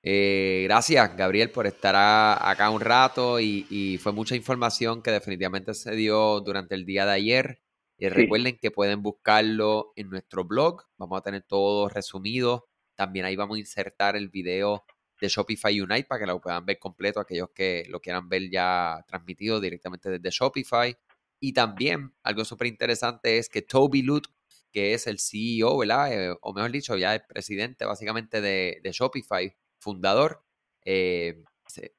eh, 0.10 0.64
gracias 0.64 1.18
Gabriel 1.18 1.52
por 1.52 1.68
estar 1.68 1.94
acá 1.98 2.70
un 2.70 2.80
rato 2.80 3.42
y, 3.42 4.00
fue 4.02 4.14
mucha 4.14 4.38
información 4.38 5.02
que 5.02 5.12
definitivamente 5.12 5.74
se 5.74 5.96
dio 5.98 6.40
durante 6.40 6.76
el 6.76 6.86
día 6.86 7.06
de 7.06 7.12
ayer. 7.12 7.62
Y 7.98 8.08
recuerden 8.08 8.58
que 8.58 8.72
pueden 8.72 9.02
buscarlo 9.04 9.92
en 9.98 10.10
nuestro 10.10 10.46
blog, 10.46 10.84
vamos 10.98 11.20
a 11.20 11.24
tener 11.24 11.42
todo 11.42 11.90
resumido. 11.90 12.70
También 12.96 13.26
ahí 13.26 13.36
vamos 13.36 13.58
a 13.58 13.60
insertar 13.60 14.16
el 14.16 14.30
video 14.30 14.86
de 15.20 15.28
Shopify 15.28 15.82
Unite 15.82 16.06
para 16.06 16.22
que 16.22 16.28
lo 16.28 16.40
puedan 16.40 16.66
ver 16.66 16.80
completo 16.80 17.20
aquellos 17.20 17.50
que 17.54 17.86
lo 17.90 18.00
quieran 18.00 18.30
ver 18.30 18.50
ya 18.50 19.04
transmitido 19.10 19.60
directamente 19.60 20.10
desde 20.10 20.30
Shopify. 20.32 20.96
Y 21.42 21.52
también 21.52 22.14
algo 22.24 22.46
súper 22.46 22.68
interesante 22.68 23.40
es 23.40 23.50
que 23.50 23.62
Toby 23.62 24.04
Lut, 24.04 24.28
que 24.72 24.94
es 24.94 25.06
el 25.06 25.20
CEO, 25.20 25.78
¿verdad? 25.78 26.14
Eh, 26.14 26.38
o 26.42 26.54
mejor 26.54 26.72
dicho, 26.72 26.96
ya 26.96 27.14
el 27.14 27.24
presidente 27.28 27.84
básicamente 27.84 28.40
de, 28.40 28.80
Shopify, 28.94 29.54
fundador, 29.88 30.44
eh, 30.84 31.46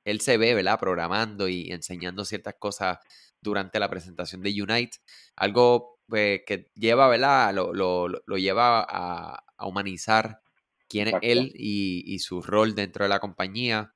él 0.05 0.20
se 0.20 0.37
ve, 0.37 0.53
¿verdad? 0.55 0.79
Programando 0.79 1.48
y 1.48 1.72
enseñando 1.72 2.27
ciertas 2.27 2.57
cosas 2.59 2.98
durante 3.40 3.81
la 3.81 3.88
presentación 3.88 4.42
de 4.42 4.51
Unite. 4.62 4.98
Algo 5.37 5.98
pues, 6.07 6.42
que 6.46 6.70
lleva, 6.74 7.09
¿verdad? 7.09 7.55
Lo, 7.55 7.72
lo, 7.72 8.37
lleva 8.37 8.85
a, 8.87 9.42
humanizar 9.66 10.42
quién 10.87 11.09
es 11.09 11.14
él 11.22 11.53
y, 11.55 12.05
y, 12.07 12.18
su 12.18 12.42
rol 12.42 12.74
dentro 12.74 13.07
de 13.07 13.09
la 13.09 13.20
compañía. 13.20 13.94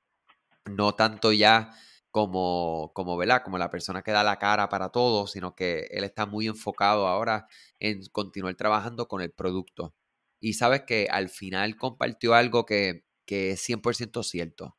No 0.65 0.95
tanto 0.95 1.31
ya 1.31 1.71
como, 2.09 2.91
como, 2.95 3.15
¿verdad? 3.15 3.43
como 3.43 3.59
la 3.59 3.69
persona 3.69 4.01
que 4.01 4.11
da 4.11 4.23
la 4.23 4.39
cara 4.39 4.69
para 4.69 4.89
todo, 4.89 5.27
sino 5.27 5.53
que 5.55 5.87
él 5.91 6.03
está 6.03 6.25
muy 6.25 6.47
enfocado 6.47 7.07
ahora 7.07 7.47
en 7.79 8.01
continuar 8.11 8.55
trabajando 8.55 9.07
con 9.07 9.21
el 9.21 9.31
producto. 9.31 9.93
Y 10.39 10.53
sabes 10.53 10.81
que 10.87 11.07
al 11.11 11.29
final 11.29 11.77
compartió 11.77 12.33
algo 12.33 12.65
que, 12.65 13.03
que 13.25 13.51
es 13.51 13.67
100% 13.67 14.23
cierto 14.23 14.77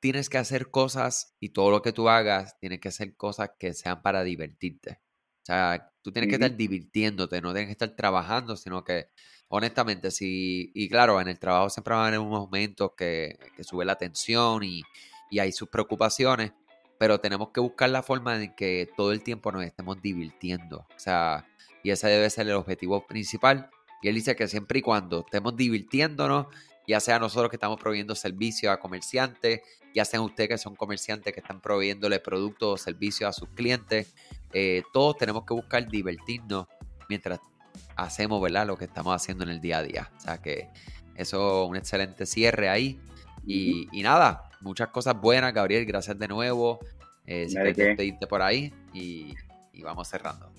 tienes 0.00 0.28
que 0.28 0.38
hacer 0.38 0.70
cosas 0.70 1.34
y 1.40 1.50
todo 1.50 1.70
lo 1.70 1.82
que 1.82 1.92
tú 1.92 2.08
hagas, 2.08 2.58
tienes 2.60 2.80
que 2.80 2.88
hacer 2.88 3.16
cosas 3.16 3.50
que 3.58 3.74
sean 3.74 4.02
para 4.02 4.22
divertirte. 4.22 5.00
O 5.42 5.46
sea, 5.46 5.92
tú 6.02 6.12
tienes 6.12 6.28
que 6.28 6.36
estar 6.36 6.56
divirtiéndote, 6.56 7.40
no 7.40 7.52
tienes 7.52 7.66
que 7.66 7.72
estar 7.72 7.90
trabajando, 7.96 8.56
sino 8.56 8.84
que, 8.84 9.08
honestamente, 9.48 10.10
sí, 10.10 10.70
y 10.74 10.88
claro, 10.88 11.20
en 11.20 11.28
el 11.28 11.38
trabajo 11.38 11.70
siempre 11.70 11.94
van 11.94 12.04
a 12.04 12.06
haber 12.08 12.20
unos 12.20 12.40
momentos 12.40 12.92
que, 12.96 13.38
que 13.56 13.64
sube 13.64 13.84
la 13.84 13.96
tensión 13.96 14.62
y, 14.64 14.82
y 15.30 15.38
hay 15.38 15.52
sus 15.52 15.68
preocupaciones, 15.68 16.52
pero 16.98 17.20
tenemos 17.20 17.50
que 17.50 17.60
buscar 17.60 17.90
la 17.90 18.02
forma 18.02 18.38
de 18.38 18.54
que 18.54 18.88
todo 18.96 19.12
el 19.12 19.22
tiempo 19.22 19.52
nos 19.52 19.64
estemos 19.64 20.00
divirtiendo. 20.02 20.86
O 20.94 20.98
sea, 20.98 21.46
y 21.82 21.90
ese 21.90 22.08
debe 22.08 22.30
ser 22.30 22.48
el 22.48 22.54
objetivo 22.54 23.06
principal. 23.06 23.70
Y 24.02 24.08
él 24.08 24.14
dice 24.14 24.36
que 24.36 24.48
siempre 24.48 24.80
y 24.80 24.82
cuando 24.82 25.24
estemos 25.26 25.56
divirtiéndonos, 25.56 26.46
ya 26.86 27.00
sea 27.00 27.18
nosotros 27.18 27.50
que 27.50 27.56
estamos 27.56 27.78
proveyendo 27.80 28.14
servicios 28.14 28.72
a 28.72 28.78
comerciantes, 28.78 29.60
ya 29.94 30.04
sean 30.04 30.22
ustedes 30.22 30.48
que 30.50 30.58
son 30.58 30.76
comerciantes 30.76 31.32
que 31.32 31.40
están 31.40 31.60
proveyéndole 31.60 32.20
productos 32.20 32.68
o 32.68 32.82
servicios 32.82 33.28
a 33.28 33.32
sus 33.32 33.48
clientes, 33.50 34.14
eh, 34.52 34.82
todos 34.92 35.16
tenemos 35.16 35.44
que 35.44 35.54
buscar 35.54 35.88
divertirnos 35.88 36.66
mientras 37.08 37.40
hacemos 37.96 38.40
¿verdad? 38.42 38.66
lo 38.66 38.76
que 38.76 38.84
estamos 38.84 39.14
haciendo 39.14 39.44
en 39.44 39.50
el 39.50 39.60
día 39.60 39.78
a 39.78 39.82
día. 39.82 40.10
O 40.16 40.20
sea 40.20 40.38
que 40.38 40.68
eso 41.14 41.64
es 41.64 41.70
un 41.70 41.76
excelente 41.76 42.26
cierre 42.26 42.68
ahí. 42.68 43.00
Y, 43.46 43.88
nada, 44.02 44.50
muchas 44.60 44.88
cosas 44.88 45.20
buenas, 45.20 45.54
Gabriel, 45.54 45.86
gracias 45.86 46.18
de 46.18 46.28
nuevo. 46.28 46.80
Eh, 47.26 47.48
si 47.48 47.54
quieres 47.54 47.96
pedirte 47.96 48.26
por 48.26 48.42
ahí 48.42 48.72
y 48.92 49.34
vamos 49.82 50.08
cerrando 50.08 50.52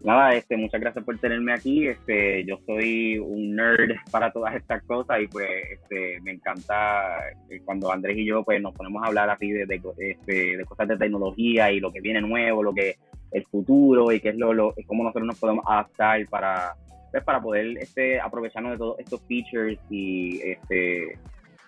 nada, 0.00 0.34
este, 0.34 0.56
muchas 0.56 0.80
gracias 0.80 1.04
por 1.04 1.18
tenerme 1.18 1.52
aquí. 1.52 1.88
Este, 1.88 2.44
yo 2.44 2.58
soy 2.66 3.18
un 3.18 3.56
nerd 3.56 3.96
para 4.10 4.32
todas 4.32 4.54
estas 4.54 4.82
cosas 4.84 5.20
y 5.20 5.26
pues 5.28 5.48
este, 5.70 6.20
me 6.22 6.32
encanta 6.32 7.18
eh, 7.50 7.60
cuando 7.64 7.92
Andrés 7.92 8.16
y 8.18 8.26
yo 8.26 8.44
pues 8.44 8.60
nos 8.60 8.74
ponemos 8.74 9.02
a 9.02 9.06
hablar 9.06 9.30
así 9.30 9.50
de, 9.50 9.66
este, 9.98 10.56
de 10.56 10.64
cosas 10.64 10.88
de 10.88 10.96
tecnología 10.96 11.70
y 11.72 11.80
lo 11.80 11.92
que 11.92 12.00
viene 12.00 12.20
nuevo, 12.20 12.62
lo 12.62 12.72
que 12.72 12.96
el 13.32 13.44
futuro 13.46 14.10
y 14.10 14.20
qué 14.20 14.30
es 14.30 14.36
lo, 14.36 14.54
lo 14.54 14.74
cómo 14.86 15.04
nosotros 15.04 15.26
nos 15.26 15.38
podemos 15.38 15.64
adaptar 15.68 16.26
para 16.28 16.74
pues, 17.10 17.22
para 17.24 17.40
poder 17.40 17.78
este, 17.78 18.20
aprovecharnos 18.20 18.72
de 18.72 18.78
todos 18.78 18.98
estos 18.98 19.20
features 19.26 19.78
y 19.90 20.40
este 20.42 21.18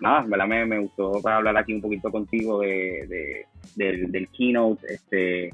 nada, 0.01 0.25
¿verdad? 0.27 0.47
Me, 0.47 0.65
me 0.65 0.79
gustó 0.79 1.21
para 1.23 1.37
hablar 1.37 1.57
aquí 1.59 1.75
un 1.75 1.83
poquito 1.83 2.11
contigo 2.11 2.61
de, 2.61 3.07
de 3.09 3.47
del, 3.77 4.11
del 4.11 4.29
keynote, 4.31 4.87
este 4.89 5.51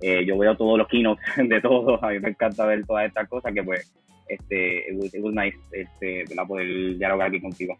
eh, 0.00 0.24
yo 0.24 0.38
veo 0.38 0.56
todos 0.56 0.78
los 0.78 0.88
keynotes 0.88 1.24
de 1.48 1.60
todos, 1.60 2.02
a 2.02 2.08
mí 2.08 2.20
me 2.20 2.30
encanta 2.30 2.64
ver 2.66 2.86
todas 2.86 3.06
estas 3.06 3.28
cosas 3.28 3.52
que 3.52 3.62
pues, 3.62 3.92
este, 4.28 4.90
it 4.90 5.22
was, 5.22 5.34
nice 5.34 5.56
este, 5.72 6.24
poder 6.46 6.98
dialogar 6.98 7.28
aquí 7.28 7.40
contigo. 7.40 7.78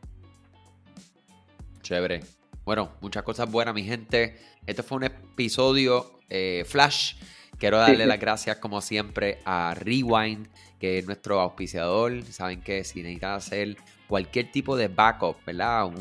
Chévere. 1.82 2.20
Bueno, 2.64 2.92
muchas 3.00 3.22
cosas 3.22 3.50
buenas, 3.50 3.74
mi 3.74 3.82
gente. 3.82 4.36
Este 4.66 4.82
fue 4.82 4.98
un 4.98 5.04
episodio 5.04 6.18
eh, 6.28 6.64
flash. 6.66 7.14
Quiero 7.58 7.78
darle 7.78 8.06
las 8.06 8.20
gracias, 8.20 8.58
como 8.58 8.80
siempre, 8.80 9.38
a 9.44 9.74
Rewind, 9.74 10.48
que 10.78 10.98
es 10.98 11.06
nuestro 11.06 11.40
auspiciador. 11.40 12.22
Saben 12.24 12.60
que 12.60 12.84
si 12.84 13.02
necesitan 13.02 13.32
hacer 13.32 13.76
cualquier 14.06 14.52
tipo 14.52 14.76
de 14.76 14.88
backup, 14.88 15.36
¿verdad? 15.44 15.86
o 15.86 15.92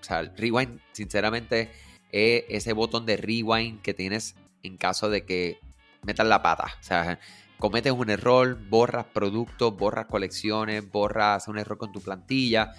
sea, 0.00 0.22
Rewind, 0.22 0.80
sinceramente, 0.92 1.70
es 2.12 2.44
ese 2.48 2.72
botón 2.72 3.06
de 3.06 3.16
Rewind 3.16 3.80
que 3.80 3.94
tienes 3.94 4.34
en 4.62 4.76
caso 4.76 5.10
de 5.10 5.24
que 5.24 5.58
metas 6.02 6.26
la 6.26 6.42
pata. 6.42 6.66
O 6.80 6.82
sea, 6.82 7.18
cometes 7.58 7.92
un 7.92 8.10
error, 8.10 8.58
borras 8.68 9.06
productos, 9.06 9.76
borras 9.76 10.06
colecciones, 10.06 10.90
borras 10.90 11.48
un 11.48 11.58
error 11.58 11.78
con 11.78 11.92
tu 11.92 12.00
plantilla. 12.00 12.72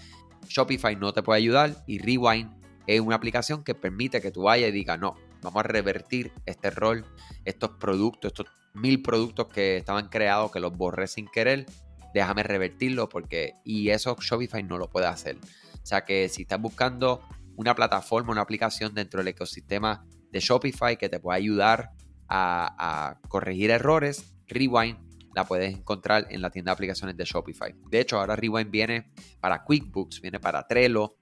Shopify 0.48 0.96
no 0.96 1.13
te 1.13 1.22
puede 1.22 1.39
ayudar 1.39 1.84
y 1.86 2.00
Rewind 2.00 2.52
es 2.88 3.02
una 3.02 3.15
aplicación 3.15 3.63
que 3.63 3.76
permite 3.76 4.22
que 4.22 4.32
tú 4.32 4.44
vayas 4.44 4.70
y 4.70 4.72
digas, 4.72 5.00
no, 5.00 5.15
vamos 5.42 5.60
a 5.63 5.68
revertir 5.68 6.32
este 6.46 6.70
error, 6.70 7.06
estos 7.46 7.72
productos, 7.72 8.32
estos 8.32 8.48
mil 8.74 9.02
productos 9.02 9.48
que 9.48 9.78
estaban 9.78 10.10
creados, 10.10 10.52
que 10.52 10.60
los 10.60 10.76
borré 10.76 11.08
sin 11.08 11.28
querer, 11.28 11.65
déjame 12.13 12.44
revertirlo 12.44 13.10
porque, 13.10 13.56
y 13.63 13.89
eso 13.89 14.15
Shopify 14.20 14.63
no 14.63 14.78
lo 14.78 14.89
puede 14.89 15.08
hacer. 15.08 15.38
O 15.38 15.86
sea 15.86 16.06
que 16.06 16.30
si 16.30 16.44
estás 16.44 16.60
buscando 16.60 17.22
una 17.56 17.76
plataforma, 17.76 18.32
una 18.32 18.42
aplicación 18.42 18.94
dentro 18.94 19.20
del 19.20 19.30
ecosistema 19.30 20.06
de 20.32 20.39
Shopify 20.39 20.98
que 20.98 21.10
te 21.10 21.20
puede 21.20 21.38
ayudar 21.38 21.92
a, 22.28 23.20
corregir 23.28 23.72
errores, 23.72 24.36
Rewind 24.48 24.98
la 25.36 25.46
puedes 25.46 25.76
encontrar 25.76 26.28
en 26.30 26.42
la 26.42 26.50
tienda 26.50 26.72
de 26.72 26.74
aplicaciones 26.74 27.15
de 27.18 27.26
Shopify. 27.26 27.74
De 27.89 28.00
hecho, 28.00 28.20
ahora 28.20 28.36
Rewind 28.36 28.70
viene 28.70 29.12
para 29.39 29.63
QuickBooks, 29.63 30.22
viene 30.22 30.39
para 30.39 30.68
Trello 30.68 31.18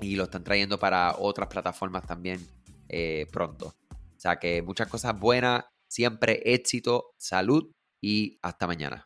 y 0.00 0.16
lo 0.16 0.24
están 0.24 0.44
trayendo 0.44 0.78
para 0.78 1.16
otras 1.18 1.48
plataformas 1.48 2.06
también 2.06 2.44
eh, 2.88 3.26
pronto. 3.32 3.76
O 3.90 4.18
sea 4.20 4.36
que 4.36 4.62
muchas 4.62 4.88
cosas 4.88 5.18
buenas, 5.18 5.64
siempre 5.88 6.42
éxito, 6.44 7.14
salud 7.16 7.70
y 8.00 8.38
hasta 8.42 8.66
mañana. 8.66 9.05